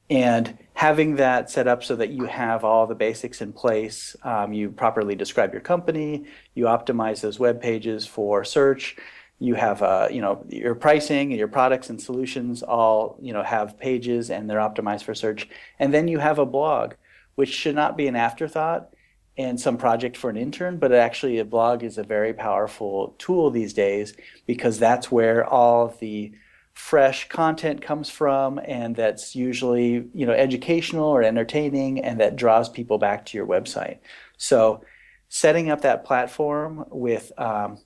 And 0.09 0.57
having 0.75 1.17
that 1.17 1.51
set 1.51 1.67
up 1.67 1.83
so 1.83 1.97
that 1.97 2.11
you 2.11 2.27
have 2.27 2.63
all 2.63 2.87
the 2.87 2.95
basics 2.95 3.43
in 3.43 3.53
place, 3.53 4.15
um, 4.23 4.53
you 4.53 4.71
properly 4.71 5.17
describe 5.17 5.53
your 5.53 5.61
company, 5.61 6.27
you 6.55 6.67
optimize 6.67 7.21
those 7.21 7.41
web 7.41 7.61
pages 7.61 8.07
for 8.07 8.45
search, 8.45 8.97
you 9.39 9.55
have 9.55 9.83
uh, 9.83 10.09
you 10.11 10.21
know 10.21 10.45
your 10.49 10.75
pricing 10.75 11.31
and 11.31 11.39
your 11.39 11.49
products 11.49 11.91
and 11.91 12.01
solutions 12.01 12.63
all 12.63 13.19
you 13.21 13.33
know 13.33 13.43
have 13.43 13.79
pages 13.79 14.31
and 14.31 14.49
they're 14.49 14.59
optimized 14.59 15.05
for 15.05 15.15
search. 15.15 15.49
And 15.79 15.93
then 15.95 16.09
you 16.09 16.19
have 16.19 16.39
a 16.39 16.47
blog 16.47 16.95
which 17.37 17.53
should 17.53 17.75
not 17.75 17.97
be 17.97 18.09
an 18.09 18.17
afterthought 18.17 18.91
and 19.37 19.61
some 19.61 19.77
project 19.77 20.17
for 20.17 20.29
an 20.31 20.37
intern 20.37 20.79
but 20.79 20.93
actually 20.93 21.39
a 21.39 21.45
blog 21.45 21.85
is 21.85 21.99
a 21.99 22.03
very 22.03 22.35
powerful 22.35 23.15
tool 23.19 23.51
these 23.51 23.73
days 23.73 24.15
because 24.47 24.79
that's 24.79 25.13
where 25.13 25.47
all 25.47 25.87
of 25.87 25.99
the 26.01 26.33
fresh 26.79 27.29
content 27.29 27.83
comes 27.83 28.09
from 28.09 28.61
and 28.65 28.95
that's 28.95 29.35
usually 29.35 30.09
you 30.15 30.25
know 30.25 30.33
educational 30.33 31.09
or 31.09 31.25
entertaining 31.25 32.05
and 32.05 32.21
that 32.21 32.37
draws 32.37 32.69
people 32.69 32.99
back 32.99 33.27
to 33.27 33.37
your 33.37 33.47
website. 33.47 33.99
So 34.37 34.83
setting 35.29 35.71
up 35.71 35.81
that 35.81 36.05
platform 36.05 36.85
with 36.89 37.33
um, 37.37 37.79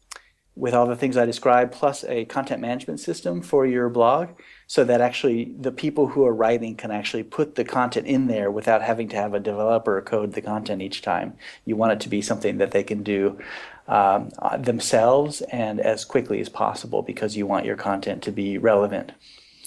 with 0.55 0.75
all 0.75 0.87
the 0.87 0.97
things 0.97 1.17
I 1.17 1.25
described, 1.25 1.73
plus 1.73 2.05
a 2.05 2.27
content 2.27 2.61
management 2.61 3.01
system 3.01 3.41
for 3.41 3.65
your 3.65 3.89
blog, 3.89 4.29
so 4.67 4.85
that 4.85 5.01
actually 5.01 5.53
the 5.59 5.73
people 5.73 6.09
who 6.09 6.27
are 6.27 6.35
writing 6.35 6.77
can 6.77 6.91
actually 6.91 7.23
put 7.23 7.55
the 7.55 7.65
content 7.65 8.07
in 8.07 8.27
there 8.27 8.51
without 8.51 8.83
having 8.83 9.09
to 9.09 9.17
have 9.17 9.33
a 9.33 9.41
developer 9.41 10.01
code 10.03 10.35
the 10.35 10.43
content 10.43 10.83
each 10.83 11.01
time. 11.01 11.35
You 11.65 11.77
want 11.77 11.93
it 11.93 12.01
to 12.01 12.09
be 12.09 12.21
something 12.21 12.59
that 12.59 12.73
they 12.73 12.83
can 12.83 13.03
do 13.03 13.39
um, 13.89 14.31
themselves 14.59 15.41
and 15.43 15.81
as 15.81 16.05
quickly 16.05 16.41
as 16.41 16.49
possible 16.49 17.03
because 17.03 17.37
you 17.37 17.47
want 17.47 17.67
your 17.67 17.77
content 17.77 18.23
to 18.25 18.33
be 18.33 18.59
relevant. 18.59 19.13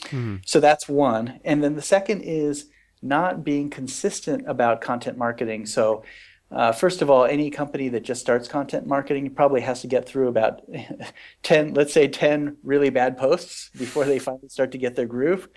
Mm-hmm. 0.06 0.38
So 0.46 0.60
that's 0.60 0.88
one. 0.88 1.40
And 1.44 1.64
then 1.64 1.76
the 1.76 1.82
second 1.82 2.22
is 2.22 2.68
not 3.02 3.44
being 3.44 3.70
consistent 3.70 4.48
about 4.48 4.82
content 4.82 5.18
marketing. 5.18 5.66
So 5.66 6.04
uh, 6.52 6.72
first 6.72 7.02
of 7.02 7.10
all, 7.10 7.26
any 7.26 7.50
company 7.50 7.90
that 7.90 8.04
just 8.04 8.22
starts 8.22 8.48
content 8.48 8.86
marketing 8.86 9.30
probably 9.32 9.62
has 9.62 9.82
to 9.82 9.88
get 9.88 10.08
through 10.08 10.28
about 10.28 10.62
10, 11.44 11.74
let's 11.74 11.94
say 11.94 12.08
10 12.08 12.58
really 12.64 12.90
bad 12.90 13.18
posts 13.18 13.70
before 13.78 14.06
they 14.06 14.20
finally 14.20 14.50
start 14.50 14.72
to 14.72 14.78
get 14.78 14.96
their 14.96 15.08
groove. 15.08 15.50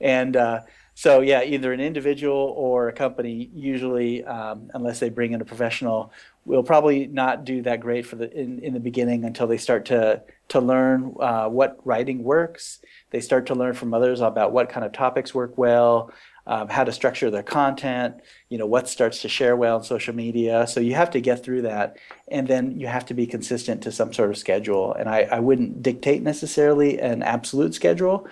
And 0.00 0.36
uh, 0.36 0.60
so, 0.94 1.20
yeah, 1.20 1.42
either 1.42 1.72
an 1.72 1.80
individual 1.80 2.54
or 2.56 2.88
a 2.88 2.92
company, 2.92 3.50
usually, 3.54 4.24
um, 4.24 4.70
unless 4.74 5.00
they 5.00 5.08
bring 5.08 5.32
in 5.32 5.40
a 5.40 5.44
professional, 5.44 6.12
will 6.44 6.62
probably 6.62 7.06
not 7.06 7.44
do 7.44 7.62
that 7.62 7.80
great 7.80 8.04
for 8.06 8.16
the 8.16 8.30
in, 8.32 8.58
in 8.58 8.74
the 8.74 8.80
beginning 8.80 9.24
until 9.24 9.46
they 9.46 9.56
start 9.56 9.86
to 9.86 10.22
to 10.48 10.60
learn 10.60 11.14
uh, 11.20 11.48
what 11.48 11.78
writing 11.84 12.22
works. 12.22 12.80
They 13.10 13.20
start 13.20 13.46
to 13.46 13.54
learn 13.54 13.74
from 13.74 13.94
others 13.94 14.20
about 14.20 14.52
what 14.52 14.68
kind 14.68 14.84
of 14.84 14.92
topics 14.92 15.34
work 15.34 15.56
well 15.56 16.12
um, 16.46 16.68
how 16.68 16.84
to 16.84 16.92
structure 16.92 17.30
their 17.30 17.42
content, 17.42 18.16
you 18.48 18.58
know, 18.58 18.66
what 18.66 18.88
starts 18.88 19.22
to 19.22 19.28
share 19.28 19.56
well 19.56 19.76
on 19.76 19.84
social 19.84 20.14
media. 20.14 20.66
So 20.66 20.80
you 20.80 20.94
have 20.94 21.10
to 21.10 21.20
get 21.20 21.42
through 21.42 21.62
that. 21.62 21.96
And 22.28 22.46
then 22.46 22.78
you 22.78 22.86
have 22.86 23.06
to 23.06 23.14
be 23.14 23.26
consistent 23.26 23.82
to 23.82 23.92
some 23.92 24.12
sort 24.12 24.30
of 24.30 24.36
schedule. 24.36 24.92
And 24.94 25.08
I, 25.08 25.22
I 25.22 25.40
wouldn't 25.40 25.82
dictate 25.82 26.22
necessarily 26.22 27.00
an 27.00 27.22
absolute 27.22 27.74
schedule, 27.74 28.28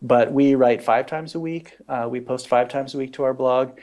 but 0.00 0.32
we 0.32 0.54
write 0.54 0.82
five 0.82 1.06
times 1.06 1.34
a 1.34 1.40
week. 1.40 1.76
Uh, 1.88 2.06
we 2.08 2.20
post 2.20 2.48
five 2.48 2.68
times 2.68 2.94
a 2.94 2.98
week 2.98 3.12
to 3.14 3.24
our 3.24 3.34
blog. 3.34 3.78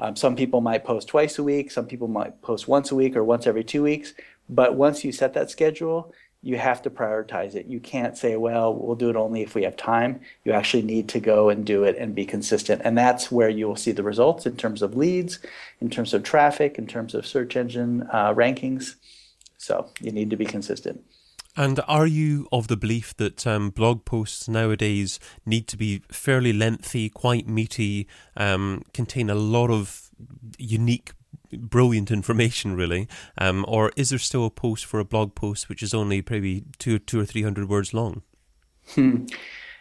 Um, 0.00 0.16
some 0.16 0.36
people 0.36 0.60
might 0.60 0.84
post 0.84 1.08
twice 1.08 1.38
a 1.38 1.42
week. 1.42 1.70
Some 1.70 1.86
people 1.86 2.08
might 2.08 2.40
post 2.42 2.68
once 2.68 2.90
a 2.90 2.94
week 2.94 3.16
or 3.16 3.24
once 3.24 3.46
every 3.46 3.64
two 3.64 3.82
weeks. 3.82 4.14
But 4.48 4.74
once 4.76 5.04
you 5.04 5.12
set 5.12 5.34
that 5.34 5.50
schedule, 5.50 6.12
you 6.42 6.56
have 6.56 6.82
to 6.82 6.90
prioritize 6.90 7.54
it. 7.54 7.66
You 7.66 7.80
can't 7.80 8.16
say, 8.16 8.36
well, 8.36 8.72
we'll 8.72 8.94
do 8.94 9.10
it 9.10 9.16
only 9.16 9.42
if 9.42 9.54
we 9.54 9.64
have 9.64 9.76
time. 9.76 10.20
You 10.44 10.52
actually 10.52 10.82
need 10.82 11.08
to 11.10 11.20
go 11.20 11.48
and 11.48 11.64
do 11.64 11.82
it 11.82 11.96
and 11.98 12.14
be 12.14 12.24
consistent. 12.24 12.80
And 12.84 12.96
that's 12.96 13.32
where 13.32 13.48
you 13.48 13.66
will 13.66 13.76
see 13.76 13.92
the 13.92 14.04
results 14.04 14.46
in 14.46 14.56
terms 14.56 14.80
of 14.80 14.96
leads, 14.96 15.40
in 15.80 15.90
terms 15.90 16.14
of 16.14 16.22
traffic, 16.22 16.78
in 16.78 16.86
terms 16.86 17.14
of 17.14 17.26
search 17.26 17.56
engine 17.56 18.08
uh, 18.12 18.32
rankings. 18.34 18.94
So 19.56 19.90
you 20.00 20.12
need 20.12 20.30
to 20.30 20.36
be 20.36 20.46
consistent. 20.46 21.04
And 21.56 21.80
are 21.88 22.06
you 22.06 22.46
of 22.52 22.68
the 22.68 22.76
belief 22.76 23.16
that 23.16 23.44
um, 23.44 23.70
blog 23.70 24.04
posts 24.04 24.48
nowadays 24.48 25.18
need 25.44 25.66
to 25.68 25.76
be 25.76 26.02
fairly 26.08 26.52
lengthy, 26.52 27.08
quite 27.10 27.48
meaty, 27.48 28.06
um, 28.36 28.84
contain 28.94 29.28
a 29.28 29.34
lot 29.34 29.68
of 29.68 30.08
unique 30.56 31.14
brilliant 31.58 32.10
information, 32.10 32.74
really? 32.76 33.08
Um, 33.36 33.64
or 33.68 33.92
is 33.96 34.10
there 34.10 34.18
still 34.18 34.46
a 34.46 34.50
post 34.50 34.84
for 34.84 35.00
a 35.00 35.04
blog 35.04 35.34
post 35.34 35.68
which 35.68 35.82
is 35.82 35.94
only 35.94 36.24
maybe 36.28 36.64
two, 36.78 36.98
two 36.98 37.20
or 37.20 37.24
three 37.24 37.42
hundred 37.42 37.68
words 37.68 37.92
long? 37.92 38.22
Hmm. 38.94 39.26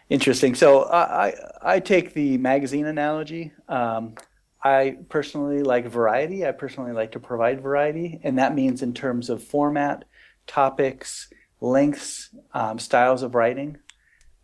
Interesting. 0.10 0.56
So 0.56 0.86
I, 0.86 1.34
I 1.62 1.80
take 1.80 2.14
the 2.14 2.38
magazine 2.38 2.86
analogy. 2.86 3.52
Um, 3.68 4.16
I 4.64 4.98
personally 5.10 5.64
like 5.64 5.86
variety. 5.88 6.46
I 6.46 6.52
personally 6.52 6.94
like 6.94 7.12
to 7.12 7.20
provide 7.20 7.62
variety, 7.62 8.20
and 8.24 8.40
that 8.40 8.56
means 8.56 8.82
in 8.82 8.94
terms 8.94 9.30
of 9.30 9.44
format, 9.44 10.06
topics, 10.46 11.30
lengths, 11.60 12.30
um, 12.54 12.80
styles 12.80 13.22
of 13.22 13.36
writing. 13.36 13.78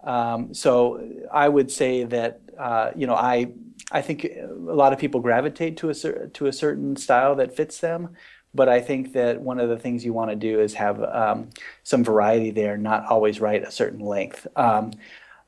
Um, 0.03 0.53
so 0.53 1.01
I 1.31 1.47
would 1.47 1.71
say 1.71 2.03
that 2.03 2.41
uh, 2.59 2.91
you 2.95 3.07
know 3.07 3.15
I 3.15 3.53
I 3.91 4.01
think 4.01 4.25
a 4.25 4.47
lot 4.53 4.93
of 4.93 4.99
people 4.99 5.19
gravitate 5.19 5.77
to 5.77 5.89
a 5.89 5.93
cer- 5.93 6.29
to 6.33 6.47
a 6.47 6.53
certain 6.53 6.95
style 6.95 7.35
that 7.35 7.55
fits 7.55 7.79
them, 7.79 8.15
but 8.53 8.69
I 8.69 8.81
think 8.81 9.13
that 9.13 9.41
one 9.41 9.59
of 9.59 9.69
the 9.69 9.77
things 9.77 10.05
you 10.05 10.13
want 10.13 10.31
to 10.31 10.35
do 10.35 10.59
is 10.59 10.73
have 10.75 11.03
um, 11.03 11.49
some 11.83 12.03
variety 12.03 12.51
there, 12.51 12.77
not 12.77 13.05
always 13.05 13.41
write 13.41 13.63
a 13.63 13.71
certain 13.71 13.99
length. 13.99 14.47
Um, 14.55 14.91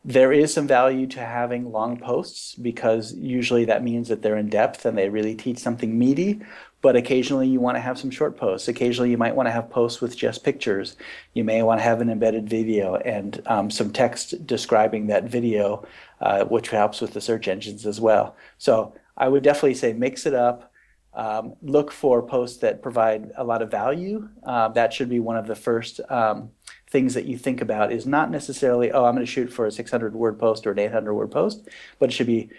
there 0.03 0.31
is 0.31 0.53
some 0.53 0.67
value 0.67 1.07
to 1.07 1.19
having 1.19 1.71
long 1.71 1.97
posts 1.97 2.53
because 2.55 3.13
usually 3.15 3.65
that 3.65 3.83
means 3.83 4.07
that 4.09 4.21
they're 4.21 4.37
in 4.37 4.49
depth 4.49 4.85
and 4.85 4.95
they 4.95 5.09
really 5.09 5.33
teach 5.33 5.57
something 5.57 5.97
meaty. 5.97 6.41
But 6.85 6.95
occasionally 6.95 7.47
you 7.47 7.59
want 7.59 7.77
to 7.77 7.81
have 7.81 7.97
some 7.97 8.11
short 8.11 8.37
posts. 8.37 8.67
Occasionally 8.67 9.09
you 9.09 9.17
might 9.17 9.35
want 9.35 9.47
to 9.47 9.51
have 9.51 9.71
posts 9.71 10.01
with 10.01 10.15
just 10.15 10.43
pictures. 10.43 10.95
You 11.33 11.43
may 11.43 11.63
want 11.63 11.79
to 11.79 11.83
have 11.83 11.99
an 11.99 12.11
embedded 12.11 12.47
video 12.47 12.97
and 12.97 13.41
um, 13.47 13.71
some 13.71 13.89
text 13.89 14.45
describing 14.45 15.07
that 15.07 15.23
video, 15.23 15.83
uh, 16.21 16.45
which 16.45 16.69
helps 16.69 17.01
with 17.01 17.13
the 17.13 17.21
search 17.21 17.47
engines 17.47 17.87
as 17.87 17.99
well. 17.99 18.35
So 18.59 18.93
I 19.17 19.29
would 19.29 19.41
definitely 19.41 19.73
say 19.73 19.93
mix 19.93 20.27
it 20.27 20.35
up. 20.35 20.71
Um, 21.15 21.55
look 21.63 21.91
for 21.91 22.21
posts 22.21 22.57
that 22.57 22.83
provide 22.83 23.31
a 23.35 23.43
lot 23.43 23.63
of 23.63 23.71
value. 23.71 24.29
Uh, 24.43 24.67
that 24.67 24.93
should 24.93 25.09
be 25.09 25.19
one 25.19 25.37
of 25.37 25.47
the 25.47 25.55
first 25.55 26.01
um, 26.11 26.51
things 26.87 27.15
that 27.15 27.25
you 27.25 27.35
think 27.35 27.61
about 27.61 27.91
is 27.91 28.05
not 28.05 28.29
necessarily, 28.29 28.91
oh, 28.91 29.05
I'm 29.05 29.15
going 29.15 29.25
to 29.25 29.31
shoot 29.31 29.51
for 29.51 29.65
a 29.65 29.71
600 29.71 30.13
word 30.13 30.37
post 30.37 30.67
or 30.67 30.73
an 30.73 30.77
800 30.77 31.15
word 31.15 31.31
post, 31.31 31.67
but 31.97 32.09
it 32.09 32.13
should 32.13 32.27
be 32.27 32.51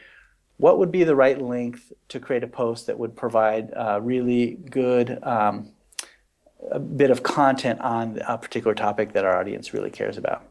what 0.58 0.78
would 0.78 0.90
be 0.90 1.04
the 1.04 1.16
right 1.16 1.40
length 1.40 1.92
to 2.08 2.20
create 2.20 2.42
a 2.42 2.46
post 2.46 2.86
that 2.86 2.98
would 2.98 3.14
provide 3.16 3.72
uh, 3.74 4.00
really 4.02 4.58
good 4.70 5.18
um, 5.22 5.72
a 6.70 6.78
bit 6.78 7.10
of 7.10 7.22
content 7.22 7.80
on 7.80 8.18
a 8.26 8.38
particular 8.38 8.74
topic 8.74 9.12
that 9.12 9.24
our 9.24 9.38
audience 9.38 9.74
really 9.74 9.90
cares 9.90 10.16
about. 10.16 10.44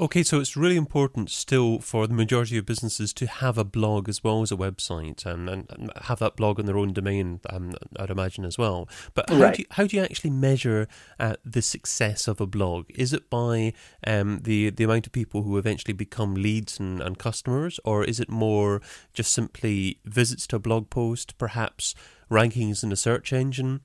Okay, 0.00 0.22
so 0.22 0.40
it's 0.40 0.56
really 0.56 0.76
important 0.76 1.30
still 1.30 1.78
for 1.78 2.06
the 2.06 2.14
majority 2.14 2.56
of 2.56 2.64
businesses 2.64 3.12
to 3.12 3.26
have 3.26 3.58
a 3.58 3.64
blog 3.64 4.08
as 4.08 4.24
well 4.24 4.40
as 4.40 4.50
a 4.50 4.56
website 4.56 5.26
and, 5.26 5.50
and, 5.50 5.92
have 6.02 6.18
that 6.18 6.34
blog 6.34 6.58
on 6.58 6.64
their 6.64 6.78
own 6.78 6.94
domain, 6.94 7.40
um, 7.50 7.74
I'd 7.98 8.08
imagine 8.08 8.46
as 8.46 8.56
well. 8.56 8.88
But 9.12 9.28
how, 9.28 9.36
right. 9.36 9.54
do, 9.54 9.62
you, 9.62 9.66
how 9.72 9.86
do 9.86 9.96
you 9.96 10.02
actually 10.02 10.30
measure 10.30 10.88
uh, 11.20 11.34
the 11.44 11.60
success 11.60 12.26
of 12.26 12.40
a 12.40 12.46
blog? 12.46 12.86
Is 12.88 13.12
it 13.12 13.28
by 13.28 13.74
um, 14.06 14.40
the, 14.44 14.70
the 14.70 14.84
amount 14.84 15.06
of 15.06 15.12
people 15.12 15.42
who 15.42 15.58
eventually 15.58 15.92
become 15.92 16.36
leads 16.36 16.80
and, 16.80 17.02
and 17.02 17.18
customers, 17.18 17.78
or 17.84 18.02
is 18.02 18.18
it 18.18 18.30
more 18.30 18.80
just 19.12 19.30
simply 19.30 19.98
visits 20.06 20.46
to 20.48 20.56
a 20.56 20.58
blog 20.58 20.88
post, 20.88 21.36
perhaps 21.36 21.94
rankings 22.30 22.82
in 22.82 22.92
a 22.92 22.96
search 22.96 23.30
engine, 23.30 23.82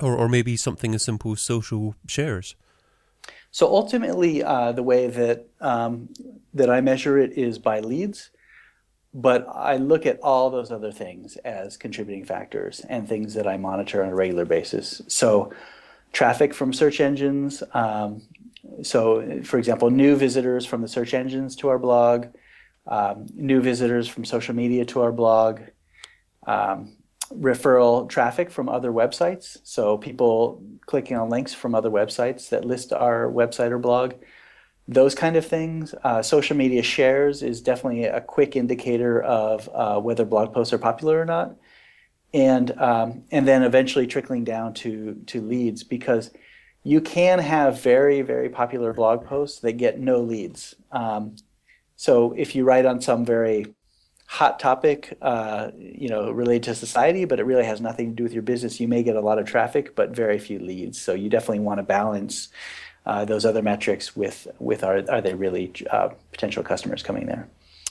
or, 0.00 0.16
or 0.16 0.26
maybe 0.26 0.56
something 0.56 0.94
as 0.94 1.02
simple 1.02 1.32
as 1.32 1.42
social 1.42 1.94
shares? 2.06 2.56
So 3.50 3.66
ultimately, 3.66 4.42
uh, 4.42 4.72
the 4.72 4.82
way 4.82 5.08
that 5.08 5.48
um, 5.60 6.08
that 6.54 6.70
I 6.70 6.80
measure 6.80 7.18
it 7.18 7.32
is 7.32 7.58
by 7.58 7.80
leads, 7.80 8.30
but 9.12 9.46
I 9.48 9.76
look 9.76 10.06
at 10.06 10.20
all 10.20 10.50
those 10.50 10.70
other 10.70 10.92
things 10.92 11.36
as 11.38 11.76
contributing 11.76 12.24
factors 12.24 12.80
and 12.88 13.08
things 13.08 13.34
that 13.34 13.46
I 13.46 13.56
monitor 13.56 14.02
on 14.04 14.10
a 14.10 14.14
regular 14.14 14.44
basis. 14.44 15.02
So 15.08 15.52
traffic 16.12 16.54
from 16.54 16.72
search 16.72 17.00
engines. 17.00 17.62
Um, 17.74 18.22
so, 18.82 19.42
for 19.42 19.58
example, 19.58 19.90
new 19.90 20.16
visitors 20.16 20.66
from 20.66 20.82
the 20.82 20.88
search 20.88 21.14
engines 21.14 21.56
to 21.56 21.68
our 21.68 21.78
blog, 21.78 22.26
um, 22.86 23.26
new 23.34 23.60
visitors 23.60 24.08
from 24.08 24.24
social 24.24 24.54
media 24.54 24.84
to 24.86 25.00
our 25.00 25.12
blog. 25.12 25.60
Um, 26.46 26.96
referral 27.32 28.08
traffic 28.08 28.50
from 28.50 28.68
other 28.68 28.90
websites. 28.90 29.58
So 29.62 29.98
people 29.98 30.62
clicking 30.86 31.16
on 31.16 31.30
links 31.30 31.54
from 31.54 31.74
other 31.74 31.90
websites 31.90 32.48
that 32.50 32.64
list 32.64 32.92
our 32.92 33.30
website 33.30 33.70
or 33.70 33.78
blog. 33.78 34.14
Those 34.88 35.14
kind 35.14 35.36
of 35.36 35.46
things. 35.46 35.94
Uh, 36.02 36.22
social 36.22 36.56
media 36.56 36.82
shares 36.82 37.42
is 37.42 37.60
definitely 37.60 38.04
a 38.04 38.20
quick 38.20 38.56
indicator 38.56 39.22
of 39.22 39.68
uh, 39.72 40.00
whether 40.00 40.24
blog 40.24 40.52
posts 40.52 40.72
are 40.72 40.78
popular 40.78 41.20
or 41.20 41.24
not, 41.24 41.54
and 42.34 42.76
um, 42.80 43.22
and 43.30 43.46
then 43.46 43.62
eventually 43.62 44.08
trickling 44.08 44.42
down 44.42 44.74
to 44.74 45.22
to 45.26 45.40
leads 45.40 45.84
because 45.84 46.32
you 46.82 47.00
can 47.00 47.38
have 47.38 47.80
very 47.80 48.22
very 48.22 48.48
popular 48.48 48.92
blog 48.92 49.24
posts 49.24 49.60
that 49.60 49.74
get 49.74 50.00
no 50.00 50.20
leads. 50.20 50.74
Um, 50.90 51.36
so 51.94 52.32
if 52.32 52.56
you 52.56 52.64
write 52.64 52.86
on 52.86 53.00
some 53.00 53.24
very 53.24 53.66
hot 54.30 54.60
topic, 54.60 55.18
uh, 55.22 55.72
you 55.76 56.08
know, 56.08 56.30
related 56.30 56.62
to 56.62 56.72
society, 56.76 57.24
but 57.24 57.40
it 57.40 57.42
really 57.42 57.64
has 57.64 57.80
nothing 57.80 58.10
to 58.10 58.14
do 58.14 58.22
with 58.22 58.32
your 58.32 58.44
business. 58.44 58.78
You 58.78 58.86
may 58.86 59.02
get 59.02 59.16
a 59.16 59.20
lot 59.20 59.40
of 59.40 59.44
traffic, 59.44 59.96
but 59.96 60.10
very 60.10 60.38
few 60.38 60.60
leads. 60.60 61.02
So 61.02 61.14
you 61.14 61.28
definitely 61.28 61.58
want 61.58 61.78
to 61.78 61.82
balance 61.82 62.48
uh, 63.06 63.24
those 63.24 63.44
other 63.44 63.60
metrics 63.60 64.14
with 64.14 64.46
with 64.60 64.84
are 64.84 65.02
are 65.10 65.20
they 65.20 65.34
really 65.34 65.72
uh, 65.90 66.10
potential 66.30 66.62
customers 66.62 67.02
coming 67.02 67.26
there. 67.26 67.48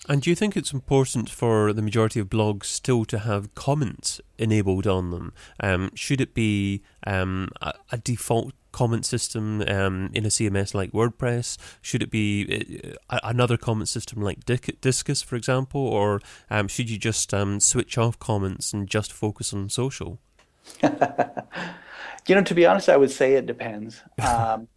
And 0.08 0.22
do 0.22 0.30
you 0.30 0.36
think 0.36 0.56
it's 0.56 0.72
important 0.72 1.30
for 1.30 1.74
the 1.74 1.82
majority 1.82 2.22
of 2.22 2.30
blogs 2.30 2.66
still 2.66 3.04
to 3.06 3.20
have 3.20 3.54
comments 3.54 4.22
enabled 4.38 4.88
on 4.88 5.12
them? 5.12 5.34
Um, 5.60 5.92
should 5.94 6.22
it 6.22 6.34
be 6.34 6.84
um, 7.06 7.50
a, 7.62 7.74
a, 7.92 7.98
default 7.98 8.54
comment 8.72 9.06
system 9.06 9.62
um, 9.62 10.10
in 10.14 10.26
a 10.26 10.30
CMS 10.30 10.74
like 10.74 10.92
WordPress? 10.92 11.58
Should 11.82 12.04
it 12.04 12.12
be 12.12 12.94
uh, 13.10 13.20
another 13.24 13.58
comment 13.58 13.90
system 13.90 14.22
like 14.22 14.46
Disqus, 14.46 15.24
for 15.24 15.36
example? 15.36 15.82
Or 15.82 16.22
um, 16.50 16.68
should 16.68 16.90
you 16.90 16.98
just 16.98 17.34
um, 17.34 17.60
switch 17.60 17.98
off 17.98 18.20
comments 18.20 18.74
and 18.74 18.88
just 18.88 19.12
focus 19.12 19.54
on 19.54 19.70
social? 19.70 20.20
you 20.84 22.36
know, 22.36 22.44
to 22.44 22.54
be 22.54 22.66
honest, 22.66 22.90
I 22.90 22.98
would 22.98 23.12
say 23.12 23.34
it 23.34 23.46
depends. 23.46 24.02
Um, 24.20 24.68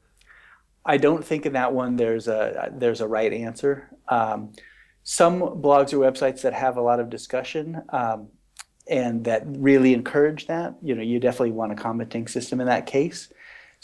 I 0.84 0.96
don't 0.96 1.24
think 1.24 1.46
in 1.46 1.52
that 1.52 1.72
one 1.72 1.94
there's 1.94 2.26
a 2.26 2.72
there's 2.72 3.00
a 3.00 3.06
right 3.06 3.32
answer. 3.32 3.88
Um, 4.08 4.52
some 5.04 5.40
blogs 5.40 5.92
or 5.92 5.98
websites 5.98 6.42
that 6.42 6.54
have 6.54 6.76
a 6.76 6.82
lot 6.82 7.00
of 7.00 7.10
discussion 7.10 7.82
um, 7.90 8.28
and 8.88 9.24
that 9.24 9.42
really 9.46 9.94
encourage 9.94 10.46
that, 10.46 10.74
you 10.82 10.94
know, 10.94 11.02
you 11.02 11.20
definitely 11.20 11.52
want 11.52 11.72
a 11.72 11.76
commenting 11.76 12.26
system 12.28 12.60
in 12.60 12.66
that 12.66 12.86
case. 12.86 13.32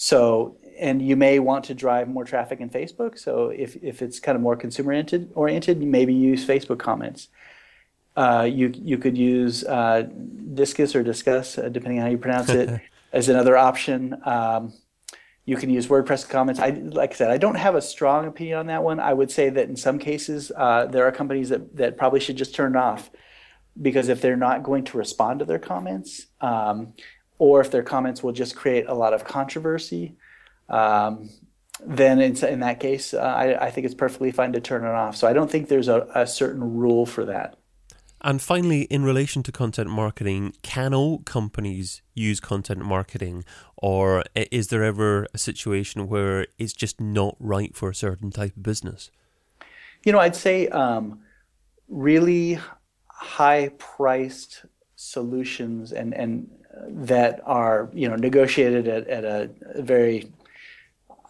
So, 0.01 0.57
and 0.79 1.03
you 1.03 1.17
may 1.17 1.41
want 1.41 1.65
to 1.65 1.75
drive 1.75 2.09
more 2.09 2.25
traffic 2.25 2.61
in 2.61 2.71
Facebook. 2.71 3.19
So, 3.19 3.49
if, 3.49 3.75
if 3.83 4.01
it's 4.01 4.21
kind 4.21 4.37
of 4.37 4.43
more 4.43 4.55
consumer 4.55 4.93
oriented, 4.93 5.33
oriented 5.35 5.83
maybe 5.83 6.15
use 6.15 6.47
Facebook 6.47 6.79
comments. 6.79 7.27
Uh, 8.17 8.49
you 8.51 8.73
you 8.75 8.97
could 8.97 9.19
use 9.19 9.65
uh, 9.65 10.09
Disqus 10.55 10.95
or 10.95 11.03
Discuss, 11.03 11.59
uh, 11.59 11.69
depending 11.69 11.99
on 11.99 12.05
how 12.07 12.11
you 12.13 12.19
pronounce 12.19 12.49
it, 12.49 12.81
as 13.13 13.29
another 13.29 13.57
option. 13.57 14.17
Um, 14.25 14.73
you 15.45 15.57
can 15.57 15.69
use 15.69 15.89
WordPress 15.89 16.29
comments. 16.29 16.61
I 16.61 16.71
like 16.71 17.13
I 17.13 17.15
said, 17.17 17.31
I 17.33 17.39
don't 17.39 17.57
have 17.57 17.75
a 17.75 17.83
strong 17.83 18.27
opinion 18.27 18.59
on 18.59 18.67
that 18.69 18.85
one. 18.85 19.01
I 19.01 19.13
would 19.13 19.33
say 19.33 19.51
that 19.51 19.69
in 19.69 19.75
some 19.75 19.99
cases 19.99 20.53
uh, 20.57 20.87
there 20.87 21.09
are 21.09 21.13
companies 21.13 21.49
that 21.49 21.77
that 21.77 21.97
probably 21.99 22.21
should 22.21 22.37
just 22.37 22.55
turn 22.55 22.77
it 22.77 22.79
off 22.79 23.11
because 23.83 24.09
if 24.09 24.21
they're 24.21 24.37
not 24.37 24.63
going 24.63 24.85
to 24.85 24.97
respond 24.97 25.41
to 25.41 25.45
their 25.45 25.59
comments, 25.59 26.27
um, 26.41 26.95
or 27.38 27.61
if 27.61 27.70
their 27.70 27.83
comments 27.83 28.22
will 28.22 28.33
just 28.33 28.57
create 28.57 28.87
a 28.88 28.94
lot 28.94 29.14
of 29.14 29.24
controversy, 29.24 30.16
um, 30.68 31.31
then 31.85 32.20
in, 32.20 32.37
in, 32.44 32.61
that 32.61 32.81
case, 32.81 33.14
uh, 33.14 33.18
I, 33.18 33.66
I, 33.66 33.70
think 33.70 33.85
it's 33.85 33.94
perfectly 33.94 34.33
fine 34.33 34.53
to 34.53 34.61
turn 34.61 34.85
it 34.85 34.88
off. 34.88 35.16
So 35.16 35.29
I 35.29 35.33
don't 35.33 35.51
think 35.51 35.68
there's 35.68 35.88
a, 35.88 36.09
a, 36.14 36.27
certain 36.27 36.77
rule 36.77 37.07
for 37.07 37.24
that. 37.27 37.57
And 38.20 38.42
finally, 38.42 38.83
in 38.83 39.05
relation 39.05 39.44
to 39.44 39.53
content 39.53 39.88
marketing, 39.88 40.55
can 40.62 40.92
all 40.92 41.20
companies 41.20 42.03
use 42.14 42.40
content 42.40 42.81
marketing, 42.81 43.44
or 43.77 44.24
is 44.35 44.68
there 44.68 44.83
ever 44.83 45.29
a 45.33 45.38
situation 45.38 46.09
where 46.09 46.48
it's 46.59 46.72
just 46.72 47.01
not 47.01 47.37
right 47.38 47.77
for 47.77 47.90
a 47.90 47.94
certain 47.94 48.33
type 48.33 48.57
of 48.57 48.62
business? 48.64 49.12
You 50.05 50.11
know, 50.11 50.18
I'd 50.18 50.35
say 50.35 50.66
um, 50.68 51.20
really 51.87 52.59
high 53.07 53.70
priced 53.79 54.64
solutions 54.96 55.92
and, 55.92 56.12
and 56.12 56.51
that 56.88 57.41
are 57.45 57.91
you 57.93 58.09
know 58.09 58.17
negotiated 58.17 58.88
at, 58.88 59.09
at 59.09 59.25
a 59.25 59.51
very 59.77 60.31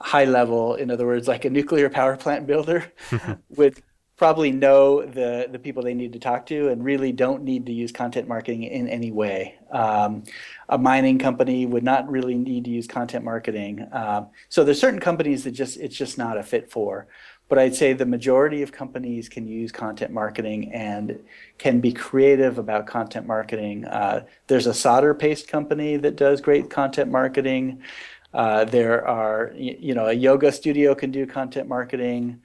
high 0.00 0.24
level. 0.24 0.74
In 0.74 0.90
other 0.90 1.06
words 1.06 1.28
like 1.28 1.44
a 1.44 1.50
nuclear 1.50 1.88
power 1.90 2.16
plant 2.16 2.46
builder 2.46 2.92
would 3.56 3.82
probably 4.16 4.50
know 4.50 5.04
the 5.06 5.48
the 5.50 5.58
people 5.58 5.82
they 5.82 5.94
need 5.94 6.12
to 6.12 6.18
talk 6.18 6.44
to 6.46 6.68
and 6.68 6.84
really 6.84 7.12
don't 7.12 7.44
need 7.44 7.64
to 7.66 7.72
use 7.72 7.92
content 7.92 8.28
marketing 8.28 8.64
in 8.64 8.88
any 8.88 9.12
way. 9.12 9.54
Um, 9.70 10.24
a 10.68 10.76
mining 10.76 11.18
company 11.18 11.66
would 11.66 11.84
not 11.84 12.10
really 12.10 12.34
need 12.34 12.64
to 12.64 12.70
use 12.70 12.86
content 12.86 13.24
marketing. 13.24 13.86
Um, 13.92 14.28
so 14.48 14.64
there's 14.64 14.80
certain 14.80 15.00
companies 15.00 15.44
that 15.44 15.52
just 15.52 15.76
it's 15.78 15.96
just 15.96 16.18
not 16.18 16.36
a 16.36 16.42
fit 16.42 16.70
for 16.70 17.06
but 17.48 17.58
I'd 17.58 17.74
say 17.74 17.92
the 17.92 18.06
majority 18.06 18.62
of 18.62 18.72
companies 18.72 19.28
can 19.28 19.48
use 19.48 19.72
content 19.72 20.12
marketing 20.12 20.72
and 20.72 21.18
can 21.56 21.80
be 21.80 21.92
creative 21.92 22.58
about 22.58 22.86
content 22.86 23.26
marketing. 23.26 23.84
Uh, 23.86 24.24
there's 24.46 24.66
a 24.66 24.74
solder 24.74 25.14
paste 25.14 25.48
company 25.48 25.96
that 25.96 26.16
does 26.16 26.40
great 26.40 26.68
content 26.68 27.10
marketing. 27.10 27.82
Uh, 28.34 28.64
there 28.64 29.06
are, 29.06 29.52
you 29.56 29.94
know, 29.94 30.06
a 30.06 30.12
yoga 30.12 30.52
studio 30.52 30.94
can 30.94 31.10
do 31.10 31.26
content 31.26 31.68
marketing. 31.68 32.40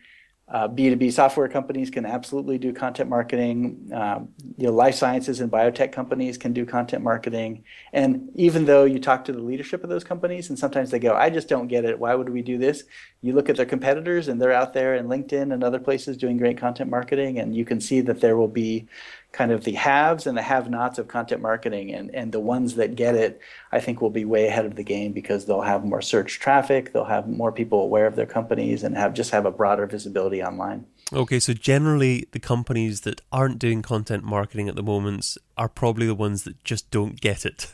Uh, 0.49 0.67
B2B 0.67 1.11
software 1.13 1.47
companies 1.47 1.89
can 1.89 2.05
absolutely 2.05 2.57
do 2.57 2.73
content 2.73 3.09
marketing. 3.09 3.89
Um, 3.93 4.29
you 4.57 4.67
know, 4.67 4.73
life 4.73 4.95
sciences 4.95 5.39
and 5.39 5.49
biotech 5.49 5.93
companies 5.93 6.37
can 6.37 6.51
do 6.51 6.65
content 6.65 7.01
marketing. 7.01 7.63
And 7.93 8.29
even 8.35 8.65
though 8.65 8.83
you 8.83 8.99
talk 8.99 9.23
to 9.25 9.31
the 9.31 9.39
leadership 9.39 9.83
of 9.83 9.89
those 9.89 10.03
companies 10.03 10.49
and 10.49 10.59
sometimes 10.59 10.91
they 10.91 10.99
go, 10.99 11.15
I 11.15 11.29
just 11.29 11.47
don't 11.47 11.67
get 11.67 11.85
it. 11.85 11.97
Why 11.97 12.13
would 12.13 12.29
we 12.29 12.41
do 12.41 12.57
this? 12.57 12.83
You 13.21 13.33
look 13.33 13.49
at 13.49 13.55
their 13.55 13.65
competitors 13.65 14.27
and 14.27 14.41
they're 14.41 14.51
out 14.51 14.73
there 14.73 14.95
in 14.95 15.07
LinkedIn 15.07 15.53
and 15.53 15.63
other 15.63 15.79
places 15.79 16.17
doing 16.17 16.37
great 16.37 16.57
content 16.57 16.89
marketing. 16.89 17.39
And 17.39 17.55
you 17.55 17.63
can 17.63 17.79
see 17.79 18.01
that 18.01 18.19
there 18.19 18.35
will 18.35 18.49
be 18.49 18.87
kind 19.33 19.51
of 19.51 19.63
the 19.63 19.73
haves 19.73 20.25
and 20.25 20.37
the 20.37 20.41
have 20.43 20.69
nots 20.69 20.99
of 20.99 21.09
content 21.09 21.41
marketing. 21.41 21.91
And, 21.91 22.13
and 22.15 22.31
the 22.31 22.39
ones 22.39 22.75
that 22.75 22.95
get 22.95 23.15
it, 23.15 23.41
I 23.71 23.81
think, 23.81 23.99
will 23.99 24.11
be 24.11 24.23
way 24.23 24.47
ahead 24.47 24.65
of 24.65 24.75
the 24.75 24.83
game 24.83 25.11
because 25.11 25.45
they'll 25.45 25.61
have 25.61 25.83
more 25.83 26.01
search 26.01 26.39
traffic, 26.39 26.93
they'll 26.93 27.03
have 27.03 27.27
more 27.27 27.51
people 27.51 27.81
aware 27.81 28.05
of 28.05 28.15
their 28.15 28.27
companies, 28.27 28.83
and 28.83 28.95
have 28.95 29.13
just 29.13 29.31
have 29.31 29.45
a 29.45 29.51
broader 29.51 29.85
visibility 29.87 30.41
online. 30.41 30.85
Okay, 31.11 31.39
so 31.39 31.53
generally, 31.53 32.27
the 32.31 32.39
companies 32.39 33.01
that 33.01 33.21
aren't 33.31 33.59
doing 33.59 33.81
content 33.81 34.23
marketing 34.23 34.69
at 34.69 34.75
the 34.75 34.83
moment 34.83 35.37
are 35.57 35.69
probably 35.69 36.07
the 36.07 36.15
ones 36.15 36.43
that 36.43 36.63
just 36.63 36.89
don't 36.91 37.19
get 37.19 37.45
it. 37.45 37.71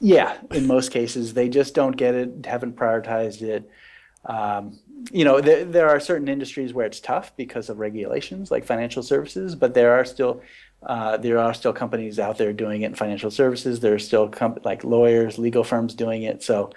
Yeah, 0.00 0.36
in 0.52 0.66
most 0.66 0.90
cases, 0.90 1.34
they 1.34 1.48
just 1.48 1.74
don't 1.74 1.96
get 1.96 2.14
it, 2.14 2.46
haven't 2.46 2.76
prioritized 2.76 3.42
it. 3.42 3.68
Um, 4.24 4.78
you 5.10 5.24
know, 5.24 5.40
there, 5.40 5.64
there 5.64 5.88
are 5.88 6.00
certain 6.00 6.28
industries 6.28 6.72
where 6.72 6.86
it's 6.86 7.00
tough 7.00 7.36
because 7.36 7.68
of 7.68 7.78
regulations, 7.78 8.50
like 8.50 8.64
financial 8.64 9.02
services, 9.02 9.54
but 9.54 9.74
there 9.74 9.92
are 9.92 10.04
still 10.04 10.40
uh, 10.86 11.16
there 11.16 11.38
are 11.38 11.54
still 11.54 11.72
companies 11.72 12.18
out 12.18 12.36
there 12.36 12.52
doing 12.52 12.82
it 12.82 12.86
in 12.86 12.94
financial 12.94 13.30
services. 13.30 13.80
There 13.80 13.94
are 13.94 13.98
still 13.98 14.28
comp- 14.28 14.64
like 14.64 14.84
lawyers, 14.84 15.38
legal 15.38 15.64
firms 15.64 15.94
doing 15.94 16.24
it. 16.24 16.42
So 16.42 16.70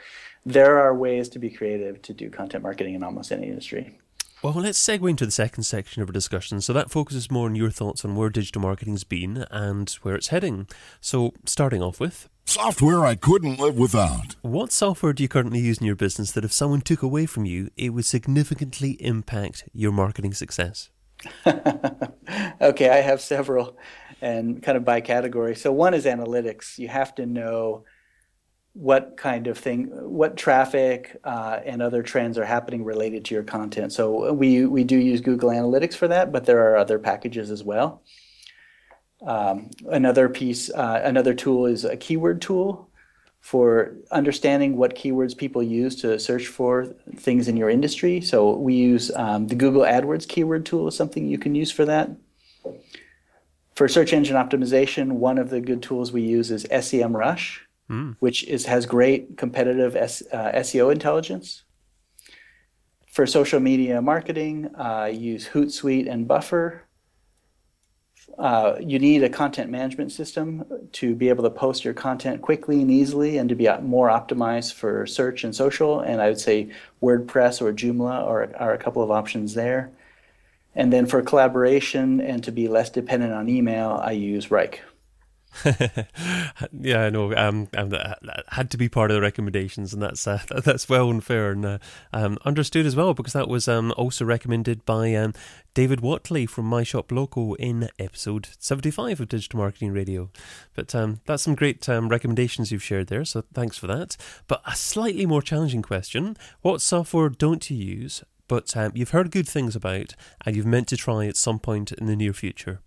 there 0.45 0.77
are 0.79 0.95
ways 0.95 1.27
to 1.29 1.39
be 1.39 1.49
creative 1.49 2.01
to 2.03 2.13
do 2.13 2.29
content 2.29 2.63
marketing 2.63 2.93
in 2.93 3.03
almost 3.03 3.31
any 3.31 3.47
industry. 3.47 3.97
Well, 4.41 4.53
let's 4.53 4.79
segue 4.79 5.09
into 5.09 5.25
the 5.25 5.31
second 5.31 5.63
section 5.63 6.01
of 6.01 6.09
our 6.09 6.13
discussion. 6.13 6.61
So 6.61 6.71
that 6.71 6.91
focuses 6.91 7.31
more 7.31 7.47
on 7.47 7.55
your 7.55 7.71
thoughts 7.71 8.05
on 8.05 8.15
where 8.15 8.29
digital 8.29 8.61
marketing's 8.61 9.03
been 9.03 9.45
and 9.49 9.89
where 10.03 10.15
it's 10.15 10.27
heading. 10.27 10.67
So 11.01 11.33
starting 11.45 11.81
off 11.81 11.99
with 11.99 12.29
software 12.49 13.05
I 13.05 13.15
couldn't 13.15 13.59
live 13.59 13.77
without. 13.77 14.35
What 14.41 14.71
software 14.71 15.13
do 15.13 15.23
you 15.23 15.29
currently 15.29 15.59
use 15.59 15.79
in 15.79 15.85
your 15.85 15.95
business 15.95 16.31
that 16.31 16.45
if 16.45 16.51
someone 16.51 16.81
took 16.81 17.01
away 17.01 17.25
from 17.25 17.45
you, 17.45 17.69
it 17.77 17.89
would 17.89 18.05
significantly 18.05 18.91
impact 19.01 19.65
your 19.73 19.91
marketing 19.91 20.33
success? 20.33 20.89
okay, 22.61 22.89
I 22.89 22.97
have 23.01 23.21
several 23.21 23.77
and 24.21 24.61
kind 24.61 24.77
of 24.77 24.85
by 24.85 25.01
category. 25.01 25.55
So 25.55 25.71
one 25.71 25.93
is 25.93 26.05
analytics. 26.05 26.77
You 26.77 26.87
have 26.87 27.13
to 27.15 27.25
know 27.25 27.85
what 28.73 29.17
kind 29.17 29.47
of 29.47 29.57
thing, 29.57 29.87
what 29.91 30.37
traffic 30.37 31.17
uh, 31.23 31.59
and 31.65 31.81
other 31.81 32.03
trends 32.03 32.37
are 32.37 32.45
happening 32.45 32.83
related 32.83 33.25
to 33.25 33.33
your 33.33 33.43
content. 33.43 33.91
So 33.91 34.31
we 34.33 34.65
we 34.65 34.83
do 34.83 34.97
use 34.97 35.21
Google 35.21 35.49
Analytics 35.49 35.95
for 35.95 36.07
that, 36.07 36.31
but 36.31 36.45
there 36.45 36.71
are 36.71 36.77
other 36.77 36.99
packages 36.99 37.49
as 37.49 37.63
well. 37.63 38.03
Um, 39.25 39.71
another 39.89 40.29
piece, 40.29 40.69
uh, 40.69 41.01
another 41.03 41.33
tool 41.33 41.65
is 41.65 41.85
a 41.85 41.97
keyword 41.97 42.41
tool 42.41 42.89
for 43.39 43.95
understanding 44.11 44.77
what 44.77 44.95
keywords 44.95 45.35
people 45.35 45.63
use 45.63 45.95
to 46.01 46.19
search 46.19 46.47
for 46.47 46.85
things 47.15 47.47
in 47.47 47.55
your 47.55 47.69
industry. 47.69 48.21
So 48.21 48.55
we 48.55 48.75
use 48.75 49.11
um, 49.15 49.47
the 49.47 49.55
Google 49.55 49.83
AdWords 49.83 50.27
keyword 50.27 50.65
tool 50.65 50.87
is 50.87 50.95
something 50.95 51.27
you 51.27 51.37
can 51.37 51.55
use 51.55 51.71
for 51.71 51.85
that. 51.85 52.11
For 53.75 53.87
search 53.87 54.11
engine 54.11 54.35
optimization, 54.35 55.13
one 55.13 55.37
of 55.37 55.49
the 55.49 55.61
good 55.61 55.81
tools 55.81 56.11
we 56.11 56.23
use 56.23 56.51
is 56.51 56.65
SEMrush 56.65 57.59
mm. 57.89 58.15
which 58.19 58.43
is 58.45 58.65
has 58.65 58.85
great 58.85 59.37
competitive 59.37 59.95
S, 59.95 60.23
uh, 60.31 60.51
SEO 60.55 60.91
intelligence. 60.91 61.63
For 63.07 63.25
social 63.25 63.59
media 63.59 64.01
marketing, 64.01 64.69
uh, 64.75 65.05
use 65.05 65.49
Hootsuite 65.49 66.09
and 66.09 66.27
Buffer. 66.27 66.83
Uh, 68.37 68.75
you 68.79 68.99
need 68.99 69.23
a 69.23 69.29
content 69.29 69.71
management 69.71 70.11
system 70.11 70.63
to 70.91 71.15
be 71.15 71.29
able 71.29 71.43
to 71.43 71.49
post 71.49 71.83
your 71.83 71.93
content 71.93 72.41
quickly 72.41 72.81
and 72.81 72.91
easily 72.91 73.37
and 73.37 73.49
to 73.49 73.55
be 73.55 73.67
more 73.81 74.09
optimized 74.09 74.73
for 74.73 75.07
search 75.07 75.43
and 75.43 75.55
social. 75.55 75.99
And 76.01 76.21
I 76.21 76.27
would 76.29 76.39
say 76.39 76.69
WordPress 77.01 77.61
or 77.61 77.73
Joomla 77.73 78.23
are, 78.23 78.55
are 78.55 78.73
a 78.73 78.77
couple 78.77 79.01
of 79.01 79.09
options 79.09 79.55
there. 79.55 79.91
And 80.75 80.93
then 80.93 81.07
for 81.07 81.23
collaboration 81.23 82.21
and 82.21 82.43
to 82.43 82.51
be 82.51 82.67
less 82.67 82.91
dependent 82.91 83.33
on 83.33 83.49
email, 83.49 83.99
I 84.03 84.11
use 84.11 84.47
Wrike. 84.47 84.79
yeah, 86.71 87.05
I 87.05 87.09
know. 87.09 87.33
Um, 87.35 87.67
that 87.71 88.43
had 88.49 88.69
to 88.71 88.77
be 88.77 88.89
part 88.89 89.11
of 89.11 89.15
the 89.15 89.21
recommendations, 89.21 89.93
and 89.93 90.01
that's 90.01 90.27
uh, 90.27 90.41
that's 90.63 90.87
well 90.87 91.09
and 91.09 91.23
fair 91.23 91.51
and 91.51 91.65
uh, 91.65 91.77
um, 92.13 92.37
understood 92.45 92.85
as 92.85 92.95
well 92.95 93.13
because 93.13 93.33
that 93.33 93.47
was 93.47 93.67
um, 93.67 93.93
also 93.97 94.23
recommended 94.23 94.85
by 94.85 95.13
um, 95.15 95.33
David 95.73 96.01
Watley 96.01 96.45
from 96.45 96.65
My 96.65 96.83
Shop 96.83 97.11
Local 97.11 97.55
in 97.55 97.89
episode 97.97 98.49
seventy-five 98.59 99.19
of 99.19 99.29
Digital 99.29 99.59
Marketing 99.59 99.91
Radio. 99.91 100.29
But 100.75 100.93
um, 100.93 101.21
that's 101.25 101.43
some 101.43 101.55
great 101.55 101.87
um, 101.89 102.09
recommendations 102.09 102.71
you've 102.71 102.83
shared 102.83 103.07
there, 103.07 103.25
so 103.25 103.43
thanks 103.53 103.77
for 103.77 103.87
that. 103.87 104.15
But 104.47 104.61
a 104.65 104.75
slightly 104.75 105.25
more 105.25 105.41
challenging 105.41 105.81
question: 105.81 106.37
What 106.61 106.81
software 106.81 107.29
don't 107.29 107.69
you 107.69 107.77
use, 107.77 108.23
but 108.47 108.75
um, 108.77 108.91
you've 108.93 109.11
heard 109.11 109.31
good 109.31 109.47
things 109.47 109.75
about, 109.75 110.13
and 110.45 110.55
you've 110.55 110.65
meant 110.65 110.87
to 110.89 110.97
try 110.97 111.25
at 111.25 111.35
some 111.35 111.59
point 111.59 111.91
in 111.93 112.05
the 112.05 112.15
near 112.15 112.33
future? 112.33 112.81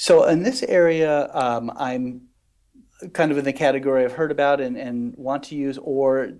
So 0.00 0.22
in 0.28 0.44
this 0.44 0.62
area, 0.62 1.28
um, 1.34 1.72
I'm 1.74 2.28
kind 3.14 3.32
of 3.32 3.38
in 3.38 3.44
the 3.44 3.52
category 3.52 4.04
I've 4.04 4.12
heard 4.12 4.30
about 4.30 4.60
and, 4.60 4.76
and 4.76 5.12
want 5.16 5.42
to 5.44 5.56
use, 5.56 5.76
or 5.82 6.34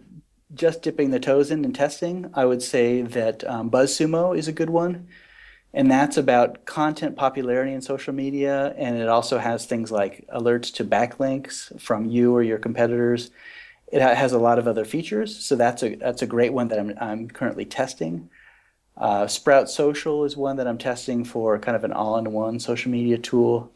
just 0.54 0.80
dipping 0.80 1.10
the 1.10 1.18
toes 1.18 1.50
in 1.50 1.64
and 1.64 1.74
testing. 1.74 2.30
I 2.34 2.44
would 2.44 2.62
say 2.62 3.02
that 3.02 3.42
um, 3.42 3.68
BuzzSumo 3.68 4.38
is 4.38 4.46
a 4.46 4.52
good 4.52 4.70
one, 4.70 5.08
and 5.74 5.90
that's 5.90 6.16
about 6.16 6.66
content 6.66 7.16
popularity 7.16 7.72
in 7.72 7.82
social 7.82 8.14
media, 8.14 8.76
and 8.78 8.96
it 8.96 9.08
also 9.08 9.38
has 9.38 9.66
things 9.66 9.90
like 9.90 10.24
alerts 10.32 10.72
to 10.74 10.84
backlinks 10.84 11.80
from 11.80 12.08
you 12.08 12.32
or 12.32 12.44
your 12.44 12.58
competitors. 12.58 13.32
It 13.88 14.00
has 14.00 14.32
a 14.32 14.38
lot 14.38 14.60
of 14.60 14.68
other 14.68 14.84
features, 14.84 15.36
so 15.44 15.56
that's 15.56 15.82
a 15.82 15.96
that's 15.96 16.22
a 16.22 16.28
great 16.28 16.52
one 16.52 16.68
that 16.68 16.78
I'm 16.78 16.94
I'm 17.00 17.28
currently 17.28 17.64
testing. 17.64 18.30
Uh, 18.98 19.28
Sprout 19.28 19.70
Social 19.70 20.24
is 20.24 20.36
one 20.36 20.56
that 20.56 20.66
I'm 20.66 20.78
testing 20.78 21.24
for 21.24 21.58
kind 21.58 21.76
of 21.76 21.84
an 21.84 21.92
all-in-one 21.92 22.58
social 22.58 22.90
media 22.90 23.16
tool. 23.16 23.72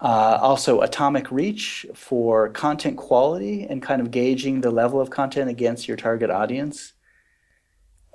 Uh, 0.00 0.38
also, 0.40 0.80
Atomic 0.80 1.32
Reach 1.32 1.84
for 1.92 2.48
content 2.50 2.96
quality 2.96 3.64
and 3.64 3.82
kind 3.82 4.00
of 4.00 4.12
gauging 4.12 4.60
the 4.60 4.70
level 4.70 5.00
of 5.00 5.10
content 5.10 5.50
against 5.50 5.88
your 5.88 5.96
target 5.96 6.30
audience. 6.30 6.92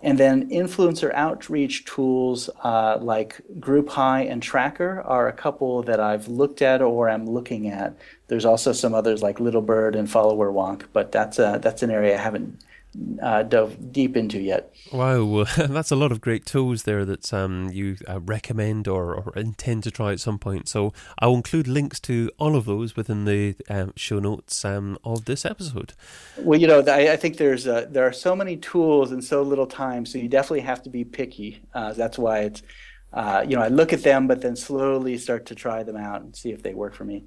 And 0.01 0.17
then 0.17 0.49
influencer 0.49 1.13
outreach 1.13 1.85
tools 1.85 2.49
uh, 2.63 2.97
like 3.01 3.41
GroupHigh 3.59 4.29
and 4.29 4.41
Traackr 4.41 5.01
are 5.05 5.27
a 5.27 5.33
couple 5.33 5.81
that 5.83 5.99
I've 5.99 6.27
looked 6.27 6.61
at 6.61 6.81
or 6.81 7.09
I'm 7.09 7.25
looking 7.25 7.69
at. 7.69 7.97
There's 8.27 8.45
also 8.45 8.73
some 8.73 8.93
others 8.93 9.21
like 9.21 9.37
Littlebird 9.37 9.95
and 9.97 10.07
Followerwonk, 10.07 10.83
but 10.91 11.11
that's 11.11 11.39
a, 11.39 11.59
that's 11.61 11.83
an 11.83 11.91
area 11.91 12.15
I 12.15 12.21
haven't 12.21 12.63
uh, 13.21 13.43
dove 13.43 13.91
deep 13.91 14.15
into 14.15 14.39
yet. 14.39 14.73
Wow, 14.91 15.45
that's 15.57 15.91
a 15.91 15.95
lot 15.95 16.11
of 16.11 16.21
great 16.21 16.45
tools 16.45 16.83
there 16.83 17.05
that 17.05 17.33
um, 17.33 17.69
you 17.71 17.97
uh, 18.07 18.19
recommend 18.19 18.87
or, 18.87 19.15
or, 19.15 19.33
intend 19.35 19.83
to 19.83 19.91
try 19.91 20.11
at 20.11 20.19
some 20.19 20.37
point. 20.39 20.67
So 20.67 20.93
I'll 21.19 21.35
include 21.35 21.67
links 21.67 21.99
to 22.01 22.29
all 22.37 22.55
of 22.55 22.65
those 22.65 22.95
within 22.95 23.25
the 23.25 23.55
um, 23.69 23.93
show 23.95 24.19
notes 24.19 24.63
um, 24.63 24.97
of 25.03 25.25
this 25.25 25.45
episode. 25.45 25.93
Well, 26.37 26.59
you 26.59 26.67
know, 26.67 26.83
I, 26.87 27.13
I 27.13 27.15
think 27.15 27.37
there's 27.37 27.67
uh, 27.67 27.87
there 27.89 28.05
are 28.05 28.13
so 28.13 28.35
many 28.35 28.57
tools 28.57 29.11
and 29.11 29.23
so 29.23 29.41
little 29.41 29.67
time, 29.67 30.05
so 30.05 30.17
you 30.17 30.27
definitely 30.27 30.61
have 30.61 30.83
to 30.83 30.89
be 30.89 31.03
picky. 31.03 31.61
Uh, 31.73 31.93
that's 31.93 32.17
why 32.17 32.39
it's 32.39 32.61
uh, 33.13 33.45
you 33.47 33.55
know 33.55 33.61
I 33.61 33.69
look 33.69 33.93
at 33.93 34.03
them, 34.03 34.27
but 34.27 34.41
then 34.41 34.55
slowly 34.55 35.17
start 35.17 35.45
to 35.47 35.55
try 35.55 35.83
them 35.83 35.97
out 35.97 36.21
and 36.21 36.35
see 36.35 36.51
if 36.51 36.63
they 36.63 36.73
work 36.73 36.93
for 36.93 37.05
me 37.05 37.25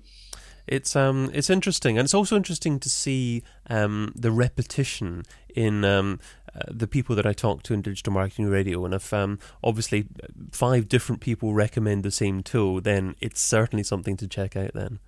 it's 0.67 0.97
um 0.97 1.31
it's 1.33 1.49
interesting 1.49 1.97
and 1.97 2.05
it's 2.05 2.15
also 2.15 2.37
interesting 2.37 2.79
to 2.81 2.89
see 2.89 3.43
um 3.71 4.13
the 4.17 4.31
repetition 4.31 5.23
in 5.57 5.85
um 5.85 6.21
uh, 6.55 6.61
the 6.69 6.87
people 6.87 7.17
that 7.17 7.27
I 7.27 7.33
talk 7.33 7.63
to 7.65 7.75
in 7.75 7.83
digital 7.83 8.13
marketing 8.13 8.49
radio 8.49 8.85
and 8.85 8.95
if 8.95 9.13
um 9.13 9.39
obviously 9.65 10.07
five 10.53 10.89
different 10.89 11.21
people 11.21 11.55
recommend 11.55 12.05
the 12.05 12.11
same 12.11 12.43
tool 12.43 12.81
then 12.81 13.17
it's 13.21 13.41
certainly 13.41 13.83
something 13.83 14.17
to 14.19 14.29
check 14.29 14.57
out 14.57 14.73
then 14.75 15.01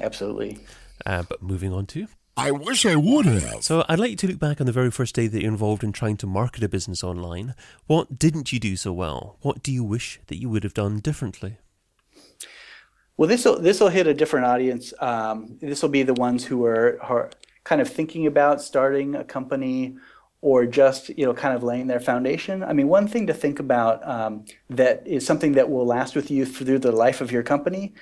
absolutely 0.00 0.58
uh, 1.06 1.22
but 1.28 1.42
moving 1.42 1.72
on 1.72 1.86
to 1.86 2.08
I 2.38 2.52
wish 2.52 2.86
I 2.86 2.94
would 2.94 3.26
have. 3.26 3.64
So, 3.64 3.84
I'd 3.88 3.98
like 3.98 4.12
you 4.12 4.16
to 4.18 4.28
look 4.28 4.38
back 4.38 4.60
on 4.60 4.66
the 4.66 4.72
very 4.72 4.92
first 4.92 5.16
day 5.16 5.26
that 5.26 5.42
you're 5.42 5.50
involved 5.50 5.82
in 5.82 5.90
trying 5.90 6.16
to 6.18 6.26
market 6.28 6.62
a 6.62 6.68
business 6.68 7.02
online. 7.02 7.56
What 7.88 8.16
didn't 8.16 8.52
you 8.52 8.60
do 8.60 8.76
so 8.76 8.92
well? 8.92 9.38
What 9.40 9.60
do 9.60 9.72
you 9.72 9.82
wish 9.82 10.20
that 10.28 10.36
you 10.40 10.48
would 10.48 10.62
have 10.62 10.72
done 10.72 11.00
differently? 11.00 11.56
Well, 13.16 13.28
this 13.28 13.44
will 13.44 13.58
this 13.58 13.80
will 13.80 13.88
hit 13.88 14.06
a 14.06 14.14
different 14.14 14.46
audience. 14.46 14.94
Um, 15.00 15.58
this 15.60 15.82
will 15.82 15.88
be 15.88 16.04
the 16.04 16.14
ones 16.14 16.44
who 16.44 16.64
are, 16.64 16.98
are 17.02 17.30
kind 17.68 17.82
of 17.82 17.88
thinking 17.88 18.26
about 18.26 18.62
starting 18.62 19.14
a 19.14 19.22
company 19.22 19.94
or 20.40 20.64
just 20.64 21.10
you 21.18 21.26
know 21.26 21.34
kind 21.34 21.54
of 21.54 21.62
laying 21.62 21.86
their 21.86 22.00
foundation. 22.00 22.64
I 22.64 22.72
mean, 22.72 22.88
one 22.88 23.06
thing 23.06 23.26
to 23.26 23.34
think 23.34 23.58
about 23.60 23.96
um, 24.08 24.46
that 24.70 25.06
is 25.06 25.26
something 25.26 25.52
that 25.52 25.68
will 25.68 25.84
last 25.84 26.16
with 26.16 26.30
you 26.30 26.46
through 26.46 26.78
the 26.78 26.92
life 26.92 27.20
of 27.20 27.30
your 27.30 27.42
company 27.42 27.92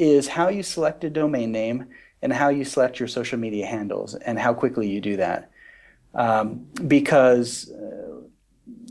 is 0.00 0.26
how 0.26 0.48
you 0.48 0.64
select 0.64 1.04
a 1.04 1.10
domain 1.10 1.52
name 1.52 1.86
and 2.22 2.32
how 2.32 2.48
you 2.48 2.64
select 2.64 2.98
your 2.98 3.06
social 3.06 3.38
media 3.38 3.66
handles 3.66 4.16
and 4.16 4.36
how 4.36 4.52
quickly 4.52 4.88
you 4.88 5.00
do 5.00 5.16
that. 5.16 5.50
Um, 6.14 6.66
because 6.88 7.70
uh, 7.70 8.22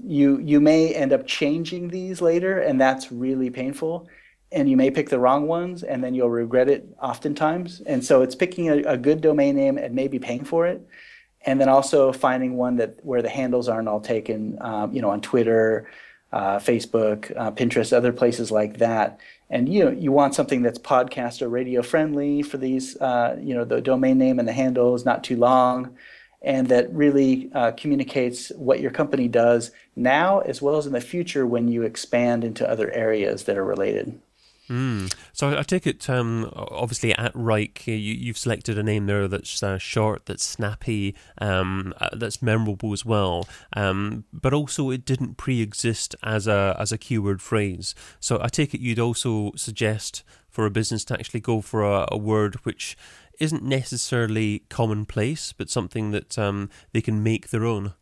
you 0.01 0.39
you 0.39 0.61
may 0.61 0.95
end 0.95 1.11
up 1.11 1.27
changing 1.27 1.89
these 1.89 2.21
later, 2.21 2.59
and 2.59 2.79
that's 2.79 3.11
really 3.11 3.49
painful. 3.49 4.07
And 4.53 4.69
you 4.69 4.77
may 4.77 4.91
pick 4.91 5.09
the 5.09 5.19
wrong 5.19 5.47
ones, 5.47 5.83
and 5.83 6.03
then 6.03 6.13
you'll 6.13 6.29
regret 6.29 6.69
it 6.69 6.87
oftentimes. 7.01 7.81
And 7.81 8.05
so 8.05 8.21
it's 8.21 8.35
picking 8.35 8.69
a, 8.69 8.77
a 8.83 8.97
good 8.97 9.21
domain 9.21 9.55
name 9.55 9.77
and 9.77 9.95
maybe 9.95 10.19
paying 10.19 10.45
for 10.45 10.67
it, 10.67 10.87
and 11.45 11.59
then 11.59 11.69
also 11.69 12.11
finding 12.11 12.55
one 12.55 12.77
that 12.77 13.03
where 13.03 13.21
the 13.21 13.29
handles 13.29 13.67
aren't 13.67 13.87
all 13.87 13.99
taken, 13.99 14.57
um, 14.61 14.93
you 14.93 15.01
know, 15.01 15.09
on 15.09 15.21
Twitter, 15.21 15.89
uh, 16.31 16.57
Facebook, 16.57 17.35
uh, 17.35 17.51
Pinterest, 17.51 17.93
other 17.93 18.13
places 18.13 18.51
like 18.51 18.77
that. 18.77 19.19
And 19.49 19.71
you 19.71 19.85
know, 19.85 19.91
you 19.91 20.11
want 20.11 20.35
something 20.35 20.61
that's 20.61 20.79
podcast 20.79 21.41
or 21.41 21.49
radio 21.49 21.81
friendly 21.81 22.41
for 22.41 22.57
these, 22.57 22.97
uh, 22.97 23.37
you 23.41 23.53
know, 23.53 23.65
the 23.65 23.81
domain 23.81 24.17
name 24.17 24.39
and 24.39 24.47
the 24.47 24.53
handle 24.53 24.95
is 24.95 25.05
not 25.05 25.23
too 25.23 25.37
long 25.37 25.95
and 26.43 26.67
that 26.67 26.93
really 26.93 27.49
uh, 27.53 27.71
communicates 27.71 28.49
what 28.57 28.81
your 28.81 28.91
company 28.91 29.27
does 29.27 29.71
now 29.95 30.39
as 30.39 30.61
well 30.61 30.75
as 30.75 30.85
in 30.85 30.91
the 30.91 31.01
future 31.01 31.47
when 31.47 31.67
you 31.67 31.83
expand 31.83 32.43
into 32.43 32.69
other 32.69 32.91
areas 32.91 33.45
that 33.45 33.57
are 33.57 33.63
related. 33.63 34.19
Mm. 34.73 35.13
So 35.33 35.55
I 35.55 35.61
take 35.61 35.85
it, 35.85 36.09
um, 36.09 36.51
obviously 36.55 37.13
at 37.13 37.31
Wrike, 37.35 37.85
you, 37.85 38.27
have 38.27 38.37
selected 38.39 38.75
a 38.75 38.81
name 38.81 39.05
there 39.05 39.27
that's 39.27 39.61
uh, 39.61 39.77
short, 39.77 40.25
that's 40.25 40.43
snappy, 40.43 41.13
um, 41.37 41.93
uh, 42.01 42.09
that's 42.13 42.41
memorable 42.41 42.91
as 42.91 43.05
well. 43.05 43.47
Um, 43.73 44.23
but 44.33 44.51
also, 44.51 44.89
it 44.89 45.05
didn't 45.05 45.35
pre-exist 45.35 46.15
as 46.23 46.47
a 46.47 46.75
as 46.79 46.91
a 46.91 46.97
keyword 46.97 47.39
phrase. 47.39 47.93
So 48.19 48.39
I 48.41 48.47
take 48.47 48.73
it 48.73 48.81
you'd 48.81 48.97
also 48.97 49.51
suggest 49.55 50.23
for 50.49 50.65
a 50.65 50.71
business 50.71 51.05
to 51.05 51.13
actually 51.13 51.41
go 51.41 51.61
for 51.61 51.83
a, 51.83 52.07
a 52.11 52.17
word 52.17 52.55
which 52.63 52.97
isn't 53.39 53.61
necessarily 53.61 54.63
commonplace, 54.69 55.53
but 55.53 55.69
something 55.69 56.09
that 56.11 56.39
um, 56.39 56.71
they 56.93 57.01
can 57.01 57.21
make 57.21 57.49
their 57.49 57.63
own. 57.65 57.93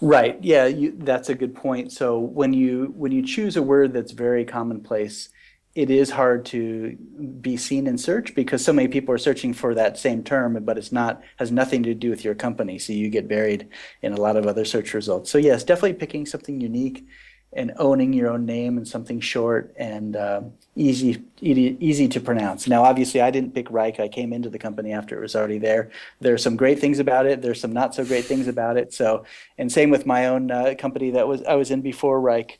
Right. 0.00 0.38
Yeah, 0.42 0.66
you, 0.66 0.94
that's 0.96 1.28
a 1.28 1.34
good 1.34 1.54
point. 1.54 1.90
So 1.92 2.18
when 2.18 2.52
you 2.52 2.92
when 2.96 3.12
you 3.12 3.22
choose 3.22 3.56
a 3.56 3.62
word 3.62 3.92
that's 3.92 4.12
very 4.12 4.44
commonplace, 4.44 5.30
it 5.78 5.90
is 5.90 6.10
hard 6.10 6.44
to 6.44 6.96
be 7.40 7.56
seen 7.56 7.86
in 7.86 7.96
search 7.96 8.34
because 8.34 8.64
so 8.64 8.72
many 8.72 8.88
people 8.88 9.14
are 9.14 9.18
searching 9.18 9.54
for 9.54 9.76
that 9.76 9.96
same 9.96 10.24
term, 10.24 10.60
but 10.64 10.76
it's 10.76 10.90
not 10.90 11.22
has 11.36 11.52
nothing 11.52 11.84
to 11.84 11.94
do 11.94 12.10
with 12.10 12.24
your 12.24 12.34
company. 12.34 12.80
So 12.80 12.92
you 12.92 13.08
get 13.08 13.28
buried 13.28 13.68
in 14.02 14.12
a 14.12 14.20
lot 14.20 14.36
of 14.36 14.48
other 14.48 14.64
search 14.64 14.92
results. 14.92 15.30
So 15.30 15.38
yes, 15.38 15.62
definitely 15.62 15.92
picking 15.92 16.26
something 16.26 16.60
unique 16.60 17.06
and 17.52 17.72
owning 17.76 18.12
your 18.12 18.28
own 18.28 18.44
name 18.44 18.76
and 18.76 18.88
something 18.88 19.20
short 19.20 19.72
and 19.78 20.16
uh, 20.16 20.40
easy, 20.74 21.22
easy 21.40 21.76
easy 21.78 22.08
to 22.08 22.20
pronounce. 22.20 22.66
Now, 22.66 22.82
obviously, 22.82 23.20
I 23.20 23.30
didn't 23.30 23.54
pick 23.54 23.68
Wrike. 23.68 24.00
I 24.00 24.08
came 24.08 24.32
into 24.32 24.50
the 24.50 24.58
company 24.58 24.92
after 24.92 25.16
it 25.16 25.20
was 25.20 25.36
already 25.36 25.58
there. 25.58 25.92
There's 26.18 26.42
some 26.42 26.56
great 26.56 26.80
things 26.80 26.98
about 26.98 27.26
it. 27.26 27.40
There's 27.40 27.60
some 27.60 27.72
not 27.72 27.94
so 27.94 28.04
great 28.04 28.24
things 28.24 28.48
about 28.48 28.78
it. 28.78 28.92
So, 28.92 29.24
and 29.56 29.70
same 29.70 29.90
with 29.90 30.06
my 30.06 30.26
own 30.26 30.50
uh, 30.50 30.74
company 30.76 31.12
that 31.12 31.28
was 31.28 31.44
I 31.44 31.54
was 31.54 31.70
in 31.70 31.82
before 31.82 32.20
Wrike, 32.20 32.58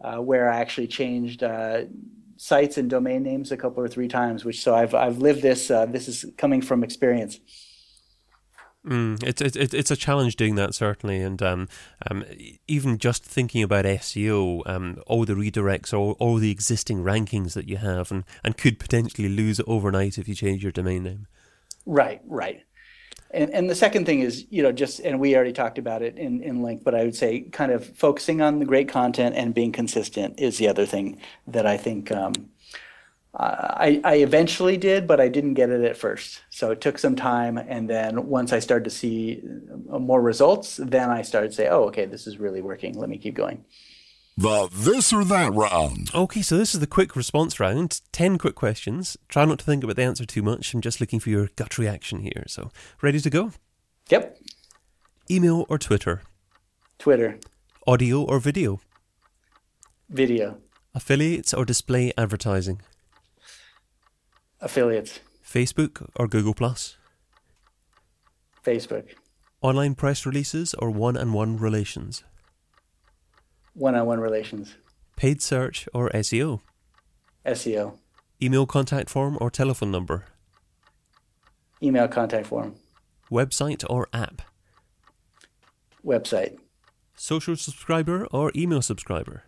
uh, 0.00 0.16
where 0.16 0.50
I 0.50 0.56
actually 0.56 0.86
changed. 0.86 1.42
Sites 2.44 2.76
and 2.76 2.90
domain 2.90 3.22
names 3.22 3.50
a 3.50 3.56
couple 3.56 3.82
or 3.82 3.88
three 3.88 4.06
times 4.06 4.44
which 4.44 4.62
so 4.62 4.74
i've 4.74 4.94
i've 4.94 5.16
lived 5.16 5.40
this 5.40 5.70
uh, 5.70 5.86
this 5.86 6.08
is 6.08 6.26
coming 6.36 6.60
from 6.60 6.84
experience 6.84 7.40
Mm, 8.86 9.22
it's 9.22 9.40
it's 9.40 9.72
it's 9.72 9.90
a 9.90 9.96
challenge 9.96 10.36
doing 10.36 10.56
that 10.56 10.74
certainly, 10.74 11.22
and 11.22 11.40
um, 11.42 11.68
um, 12.10 12.22
even 12.68 12.98
just 12.98 13.24
thinking 13.24 13.62
about 13.62 13.86
SEO, 13.86 14.60
um, 14.66 14.98
all 15.06 15.24
the 15.24 15.32
redirects, 15.32 15.94
all 15.94 16.12
all 16.18 16.36
the 16.36 16.50
existing 16.50 17.02
rankings 17.02 17.54
that 17.54 17.66
you 17.66 17.78
have, 17.78 18.10
and 18.10 18.24
and 18.44 18.58
could 18.58 18.78
potentially 18.78 19.30
lose 19.30 19.58
overnight 19.66 20.18
if 20.18 20.28
you 20.28 20.34
change 20.34 20.62
your 20.62 20.70
domain 20.70 21.04
name. 21.04 21.26
Right, 21.86 22.20
right. 22.26 22.62
And 23.30 23.50
and 23.50 23.68
the 23.68 23.74
second 23.74 24.06
thing 24.06 24.20
is, 24.20 24.46
you 24.50 24.62
know, 24.62 24.72
just 24.72 25.00
and 25.00 25.18
we 25.18 25.34
already 25.34 25.52
talked 25.52 25.78
about 25.78 26.02
it 26.02 26.16
in 26.16 26.42
in 26.42 26.62
length, 26.62 26.84
but 26.84 26.94
I 26.94 27.04
would 27.04 27.16
say 27.16 27.40
kind 27.40 27.72
of 27.72 27.84
focusing 27.96 28.40
on 28.40 28.58
the 28.60 28.64
great 28.64 28.88
content 28.88 29.34
and 29.34 29.52
being 29.52 29.72
consistent 29.72 30.38
is 30.38 30.58
the 30.58 30.68
other 30.68 30.86
thing 30.86 31.18
that 31.46 31.66
I 31.66 31.76
think 31.76 32.12
um, 32.12 32.32
I, 33.36 34.00
I 34.04 34.14
eventually 34.16 34.76
did, 34.76 35.06
but 35.06 35.20
I 35.20 35.28
didn't 35.28 35.54
get 35.54 35.70
it 35.70 35.84
at 35.84 35.96
first. 35.96 36.42
So 36.50 36.70
it 36.70 36.80
took 36.80 36.98
some 36.98 37.16
time. 37.16 37.58
And 37.58 37.90
then 37.90 38.28
once 38.28 38.52
I 38.52 38.60
started 38.60 38.84
to 38.84 38.90
see 38.90 39.42
uh, 39.90 39.98
more 39.98 40.22
results, 40.22 40.76
then 40.76 41.10
I 41.10 41.22
started 41.22 41.48
to 41.50 41.54
say, 41.54 41.68
oh, 41.68 41.84
okay, 41.84 42.04
this 42.04 42.26
is 42.26 42.38
really 42.38 42.62
working. 42.62 42.96
Let 42.96 43.08
me 43.08 43.18
keep 43.18 43.34
going. 43.34 43.64
The 44.36 44.68
this 44.72 45.12
or 45.12 45.24
that 45.24 45.52
round. 45.52 46.10
Okay, 46.14 46.42
so 46.42 46.56
this 46.56 46.74
is 46.74 46.80
the 46.80 46.86
quick 46.86 47.14
response 47.14 47.60
round. 47.60 48.00
10 48.12 48.38
quick 48.38 48.56
questions. 48.56 49.16
Try 49.28 49.44
not 49.44 49.60
to 49.60 49.64
think 49.64 49.84
about 49.84 49.96
the 49.96 50.02
answer 50.02 50.24
too 50.24 50.42
much. 50.42 50.74
I'm 50.74 50.80
just 50.80 51.00
looking 51.00 51.20
for 51.20 51.30
your 51.30 51.50
gut 51.54 51.78
reaction 51.78 52.20
here. 52.20 52.44
So, 52.48 52.70
ready 53.00 53.20
to 53.20 53.30
go? 53.30 53.52
Yep. 54.10 54.38
Email 55.30 55.66
or 55.68 55.78
Twitter? 55.78 56.22
Twitter. 56.98 57.38
Audio 57.86 58.22
or 58.22 58.40
video? 58.40 58.80
Video. 60.08 60.58
Affiliates 60.94 61.54
or 61.54 61.64
display 61.64 62.12
advertising? 62.18 62.80
affiliates. 64.64 65.20
Facebook 65.46 66.08
or 66.16 66.26
Google 66.26 66.54
Plus? 66.54 66.96
Facebook. 68.64 69.10
Online 69.60 69.94
press 69.94 70.26
releases 70.26 70.74
or 70.74 70.90
one-on-one 70.90 71.58
relations? 71.58 72.24
One-on-one 73.74 74.20
relations. 74.20 74.76
Paid 75.16 75.42
search 75.42 75.88
or 75.92 76.08
SEO? 76.10 76.60
SEO. 77.44 77.98
Email 78.40 78.66
contact 78.66 79.10
form 79.10 79.36
or 79.40 79.50
telephone 79.50 79.90
number? 79.90 80.24
Email 81.82 82.08
contact 82.08 82.46
form. 82.46 82.76
Website 83.30 83.84
or 83.90 84.08
app? 84.12 84.42
Website. 86.04 86.56
Social 87.16 87.56
subscriber 87.56 88.26
or 88.26 88.52
email 88.54 88.82
subscriber? 88.82 89.42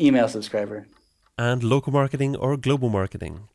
Email 0.00 0.28
subscriber. 0.28 0.86
And 1.38 1.62
local 1.62 1.92
marketing 1.92 2.34
or 2.36 2.56
global 2.56 2.88
marketing? 2.88 3.48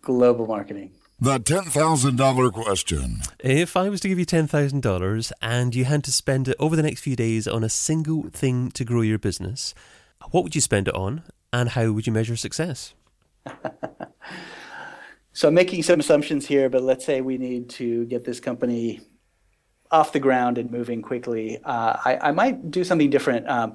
Global 0.00 0.46
marketing. 0.46 0.92
The 1.22 1.38
$10,000 1.38 2.50
question. 2.50 3.20
If 3.40 3.76
I 3.76 3.90
was 3.90 4.00
to 4.00 4.08
give 4.08 4.18
you 4.18 4.24
$10,000 4.24 5.32
and 5.42 5.74
you 5.74 5.84
had 5.84 6.02
to 6.04 6.12
spend 6.12 6.48
it 6.48 6.56
over 6.58 6.74
the 6.74 6.82
next 6.82 7.00
few 7.02 7.14
days 7.14 7.46
on 7.46 7.62
a 7.62 7.68
single 7.68 8.30
thing 8.30 8.70
to 8.70 8.86
grow 8.86 9.02
your 9.02 9.18
business, 9.18 9.74
what 10.30 10.44
would 10.44 10.54
you 10.54 10.62
spend 10.62 10.88
it 10.88 10.94
on 10.94 11.24
and 11.52 11.68
how 11.68 11.90
would 11.90 12.06
you 12.06 12.12
measure 12.14 12.36
success? 12.36 12.94
so 15.34 15.48
I'm 15.48 15.54
making 15.54 15.82
some 15.82 16.00
assumptions 16.00 16.46
here, 16.46 16.70
but 16.70 16.82
let's 16.82 17.04
say 17.04 17.20
we 17.20 17.36
need 17.36 17.68
to 17.70 18.06
get 18.06 18.24
this 18.24 18.40
company 18.40 19.02
off 19.90 20.12
the 20.12 20.20
ground 20.20 20.56
and 20.56 20.70
moving 20.70 21.02
quickly. 21.02 21.58
Uh, 21.62 21.98
I, 22.02 22.18
I, 22.28 22.30
might 22.30 22.70
do 22.70 22.82
something 22.82 23.10
different. 23.10 23.46
Um, 23.46 23.74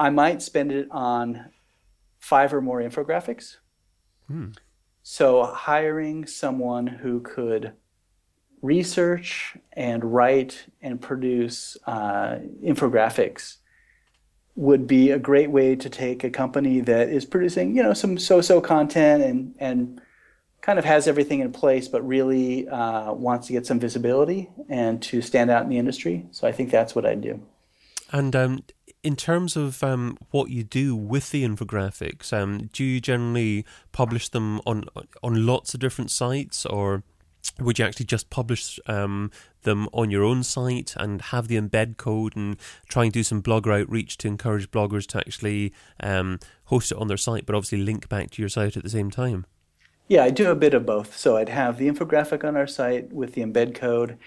I 0.00 0.10
might 0.10 0.42
spend 0.42 0.72
it 0.72 0.88
on 0.90 1.52
five 2.18 2.52
or 2.52 2.60
more 2.60 2.80
infographics. 2.80 3.58
Hmm. 4.26 4.48
So 5.12 5.42
hiring 5.42 6.24
someone 6.24 6.86
who 6.86 7.18
could 7.18 7.72
research 8.62 9.56
and 9.72 10.04
write 10.04 10.66
and 10.80 11.02
produce 11.02 11.76
uh, 11.84 12.38
infographics 12.64 13.56
would 14.54 14.86
be 14.86 15.10
a 15.10 15.18
great 15.18 15.50
way 15.50 15.74
to 15.74 15.90
take 15.90 16.22
a 16.22 16.30
company 16.30 16.78
that 16.82 17.08
is 17.08 17.24
producing, 17.24 17.76
you 17.76 17.82
know, 17.82 17.92
some 17.92 18.18
so-so 18.18 18.60
content 18.60 19.24
and 19.24 19.52
and 19.58 20.00
kind 20.60 20.78
of 20.78 20.84
has 20.84 21.08
everything 21.08 21.40
in 21.40 21.50
place, 21.50 21.88
but 21.88 22.06
really 22.06 22.68
uh, 22.68 23.12
wants 23.12 23.48
to 23.48 23.52
get 23.52 23.66
some 23.66 23.80
visibility 23.80 24.48
and 24.68 25.02
to 25.02 25.20
stand 25.20 25.50
out 25.50 25.64
in 25.64 25.70
the 25.70 25.78
industry. 25.78 26.24
So 26.30 26.46
I 26.46 26.52
think 26.52 26.70
that's 26.70 26.94
what 26.94 27.04
I'd 27.04 27.20
do. 27.20 27.42
And 28.12 28.36
um, 28.36 28.62
in 29.02 29.16
terms 29.16 29.56
of 29.56 29.82
um, 29.82 30.18
what 30.30 30.50
you 30.50 30.62
do 30.62 30.94
with 30.94 31.30
the 31.30 31.44
infographics, 31.44 32.32
um, 32.32 32.68
do 32.72 32.84
you 32.84 33.00
generally 33.00 33.64
publish 33.92 34.28
them 34.28 34.60
on 34.66 34.84
on 35.22 35.46
lots 35.46 35.74
of 35.74 35.80
different 35.80 36.10
sites, 36.10 36.66
or 36.66 37.02
would 37.58 37.78
you 37.78 37.84
actually 37.84 38.06
just 38.06 38.30
publish 38.30 38.78
um, 38.86 39.30
them 39.62 39.88
on 39.92 40.10
your 40.10 40.24
own 40.24 40.42
site 40.42 40.94
and 40.96 41.22
have 41.22 41.48
the 41.48 41.60
embed 41.60 41.96
code 41.96 42.36
and 42.36 42.56
try 42.88 43.04
and 43.04 43.12
do 43.12 43.22
some 43.22 43.42
blogger 43.42 43.80
outreach 43.80 44.18
to 44.18 44.28
encourage 44.28 44.70
bloggers 44.70 45.06
to 45.06 45.18
actually 45.18 45.72
um, 46.00 46.38
host 46.66 46.92
it 46.92 46.98
on 46.98 47.08
their 47.08 47.16
site, 47.16 47.46
but 47.46 47.54
obviously 47.54 47.78
link 47.78 48.08
back 48.08 48.30
to 48.30 48.42
your 48.42 48.48
site 48.48 48.76
at 48.76 48.82
the 48.82 48.90
same 48.90 49.10
time? 49.10 49.46
Yeah, 50.08 50.24
I 50.24 50.30
do 50.30 50.50
a 50.50 50.56
bit 50.56 50.74
of 50.74 50.84
both. 50.84 51.16
So 51.16 51.36
I'd 51.36 51.48
have 51.48 51.78
the 51.78 51.88
infographic 51.88 52.44
on 52.44 52.56
our 52.56 52.66
site 52.66 53.12
with 53.12 53.34
the 53.34 53.42
embed 53.42 53.74
code 53.74 54.18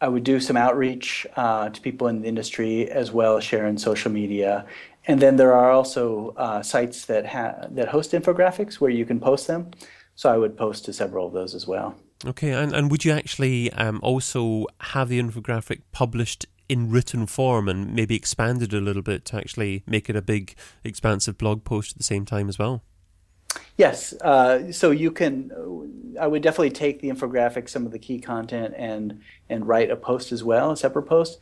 I 0.00 0.08
would 0.08 0.24
do 0.24 0.40
some 0.40 0.56
outreach 0.56 1.26
uh, 1.36 1.68
to 1.68 1.80
people 1.80 2.06
in 2.08 2.22
the 2.22 2.28
industry 2.28 2.90
as 2.90 3.12
well 3.12 3.36
as 3.36 3.44
share 3.44 3.66
in 3.66 3.76
social 3.78 4.10
media. 4.10 4.64
And 5.06 5.20
then 5.20 5.36
there 5.36 5.54
are 5.54 5.70
also 5.70 6.34
uh, 6.36 6.62
sites 6.62 7.06
that 7.06 7.26
ha- 7.26 7.66
that 7.70 7.88
host 7.88 8.12
infographics 8.12 8.74
where 8.74 8.90
you 8.90 9.04
can 9.04 9.20
post 9.20 9.46
them. 9.46 9.70
So 10.14 10.30
I 10.32 10.36
would 10.36 10.56
post 10.56 10.84
to 10.86 10.92
several 10.92 11.26
of 11.26 11.32
those 11.32 11.54
as 11.54 11.66
well. 11.66 11.94
Okay, 12.26 12.52
and, 12.52 12.74
and 12.74 12.90
would 12.90 13.04
you 13.04 13.12
actually 13.12 13.72
um, 13.72 13.98
also 14.02 14.66
have 14.80 15.08
the 15.08 15.20
infographic 15.20 15.80
published 15.92 16.44
in 16.68 16.90
written 16.90 17.26
form 17.26 17.68
and 17.68 17.94
maybe 17.94 18.14
expanded 18.14 18.74
a 18.74 18.80
little 18.80 19.02
bit 19.02 19.24
to 19.24 19.36
actually 19.36 19.82
make 19.86 20.10
it 20.10 20.16
a 20.16 20.22
big, 20.22 20.54
expansive 20.84 21.38
blog 21.38 21.64
post 21.64 21.92
at 21.92 21.98
the 21.98 22.04
same 22.04 22.26
time 22.26 22.48
as 22.48 22.58
well? 22.58 22.82
Yes. 23.76 24.12
Uh, 24.20 24.72
so 24.72 24.90
you 24.90 25.10
can. 25.10 25.50
I 26.20 26.26
would 26.26 26.42
definitely 26.42 26.70
take 26.70 27.00
the 27.00 27.08
infographic, 27.08 27.68
some 27.68 27.86
of 27.86 27.92
the 27.92 27.98
key 27.98 28.20
content, 28.20 28.74
and 28.76 29.20
and 29.48 29.66
write 29.66 29.90
a 29.90 29.96
post 29.96 30.32
as 30.32 30.44
well, 30.44 30.72
a 30.72 30.76
separate 30.76 31.04
post, 31.04 31.38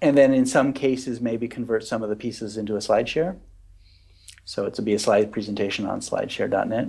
and 0.00 0.16
then 0.16 0.32
in 0.32 0.46
some 0.46 0.72
cases 0.72 1.20
maybe 1.20 1.46
convert 1.46 1.84
some 1.84 2.02
of 2.02 2.08
the 2.08 2.16
pieces 2.16 2.56
into 2.56 2.74
a 2.74 2.78
SlideShare. 2.78 3.36
So 4.44 4.66
it's 4.66 4.78
a 4.78 4.82
be 4.82 4.94
a 4.94 4.98
slide 4.98 5.32
presentation 5.32 5.86
on 5.86 6.00
SlideShare.net. 6.00 6.88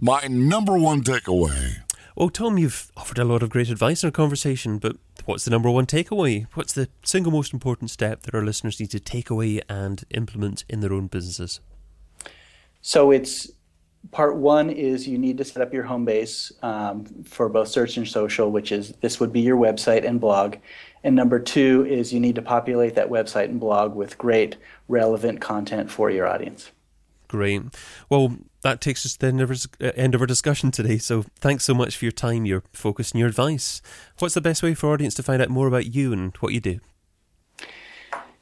My 0.00 0.26
number 0.28 0.78
one 0.78 1.02
takeaway. 1.02 1.76
Well, 2.16 2.30
Tom, 2.30 2.58
you've 2.58 2.90
offered 2.96 3.18
a 3.18 3.24
lot 3.24 3.42
of 3.42 3.50
great 3.50 3.70
advice 3.70 4.02
in 4.02 4.08
our 4.08 4.12
conversation, 4.12 4.78
but 4.78 4.96
what's 5.24 5.44
the 5.44 5.50
number 5.50 5.70
one 5.70 5.86
takeaway? 5.86 6.46
What's 6.54 6.72
the 6.72 6.88
single 7.02 7.32
most 7.32 7.52
important 7.52 7.90
step 7.90 8.22
that 8.22 8.34
our 8.34 8.44
listeners 8.44 8.80
need 8.80 8.90
to 8.90 9.00
take 9.00 9.30
away 9.30 9.60
and 9.68 10.04
implement 10.10 10.64
in 10.68 10.80
their 10.80 10.92
own 10.92 11.06
businesses? 11.06 11.60
So 12.82 13.10
it's 13.10 13.50
part 14.12 14.36
one 14.36 14.70
is 14.70 15.06
you 15.06 15.18
need 15.18 15.38
to 15.38 15.44
set 15.44 15.62
up 15.62 15.72
your 15.72 15.84
home 15.84 16.04
base 16.04 16.52
um, 16.62 17.04
for 17.24 17.48
both 17.48 17.68
search 17.68 17.96
and 17.96 18.08
social, 18.08 18.50
which 18.50 18.72
is 18.72 18.94
this 19.00 19.20
would 19.20 19.32
be 19.32 19.40
your 19.40 19.56
website 19.56 20.06
and 20.06 20.20
blog. 20.20 20.56
And 21.04 21.14
number 21.14 21.38
two 21.38 21.86
is 21.88 22.12
you 22.12 22.20
need 22.20 22.34
to 22.34 22.42
populate 22.42 22.94
that 22.94 23.08
website 23.08 23.46
and 23.46 23.60
blog 23.60 23.94
with 23.94 24.18
great, 24.18 24.56
relevant 24.88 25.40
content 25.40 25.90
for 25.90 26.10
your 26.10 26.26
audience. 26.26 26.70
Great. 27.28 27.62
Well, 28.08 28.36
that 28.62 28.80
takes 28.80 29.06
us 29.06 29.12
to 29.12 29.20
the 29.20 29.26
end 29.28 29.40
of, 29.40 29.50
our, 29.50 29.56
uh, 29.80 29.92
end 29.94 30.14
of 30.14 30.20
our 30.20 30.26
discussion 30.26 30.70
today. 30.70 30.98
So 30.98 31.24
thanks 31.38 31.64
so 31.64 31.74
much 31.74 31.96
for 31.96 32.04
your 32.04 32.12
time, 32.12 32.44
your 32.44 32.64
focus, 32.72 33.12
and 33.12 33.20
your 33.20 33.28
advice. 33.28 33.80
What's 34.18 34.34
the 34.34 34.40
best 34.40 34.62
way 34.62 34.74
for 34.74 34.88
our 34.88 34.94
audience 34.94 35.14
to 35.14 35.22
find 35.22 35.40
out 35.40 35.48
more 35.48 35.68
about 35.68 35.94
you 35.94 36.12
and 36.12 36.36
what 36.38 36.52
you 36.52 36.60
do? 36.60 36.80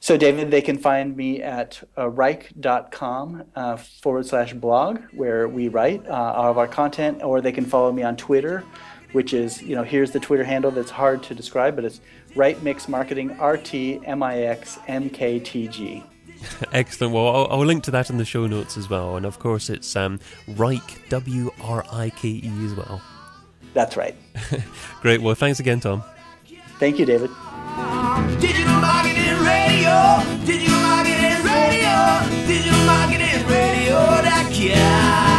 So, 0.01 0.17
David, 0.17 0.51
they 0.51 0.63
can 0.63 0.79
find 0.79 1.17
me 1.17 1.43
at 1.43 1.83
uh, 1.97 2.05
wrike.com 2.05 3.45
uh, 3.57 3.77
forward 3.77 4.27
slash 4.27 4.55
blog, 4.55 5.01
where 5.13 5.49
we 5.49 5.69
write 5.69 6.07
uh, 6.07 6.13
all 6.13 6.51
of 6.51 6.59
our 6.59 6.69
content, 6.69 7.23
or 7.23 7.41
they 7.41 7.51
can 7.51 7.65
follow 7.65 7.91
me 7.91 8.05
on 8.05 8.17
Twitter, 8.17 8.65
which 9.13 9.35
is, 9.35 9.61
you 9.61 9.75
know, 9.75 9.83
here's 9.83 10.13
the 10.13 10.21
Twitter 10.21 10.45
handle 10.45 10.71
that's 10.71 10.91
hard 10.91 11.23
to 11.25 11.35
describe, 11.35 11.75
but 11.75 11.85
it's 11.85 12.01
Right 12.37 12.63
Mix 12.63 12.89
Marketing, 12.89 13.33
R 13.41 13.57
T 13.57 14.01
M 14.05 14.23
I 14.23 14.43
X 14.43 14.79
M 14.87 15.11
K 15.11 15.41
T 15.41 15.67
G. 15.67 16.05
Excellent. 16.73 17.13
Well, 17.13 17.27
I'll, 17.27 17.49
I'll, 17.51 17.67
link 17.67 17.83
to 17.85 17.91
that 17.91 18.11
in 18.11 18.19
the 18.19 18.25
show 18.25 18.47
notes 18.47 18.77
as 18.77 18.89
well. 18.89 19.17
And 19.17 19.27
of 19.27 19.41
course, 19.41 19.71
it's 19.71 19.97
um, 19.97 20.21
Wrike, 20.51 21.09
W 21.09 21.51
R 21.61 21.85
I 21.91 22.11
K 22.11 22.29
E 22.29 22.53
as 22.65 22.75
well. 22.75 23.03
That's 23.75 23.97
right. 23.97 24.15
Great. 25.03 25.21
Well, 25.21 25.35
thanks 25.35 25.59
again, 25.61 25.81
Tom. 25.81 26.05
Thank 26.79 26.99
you, 26.99 27.07
David. 27.07 27.31
Digital 28.41 28.81
marketing 28.81 29.39
radio, 29.45 30.23
digital 30.45 30.81
marketing 30.81 31.45
radio, 31.45 31.97
digital 32.47 32.85
marketing 32.87 33.19
yeah. 34.61 35.38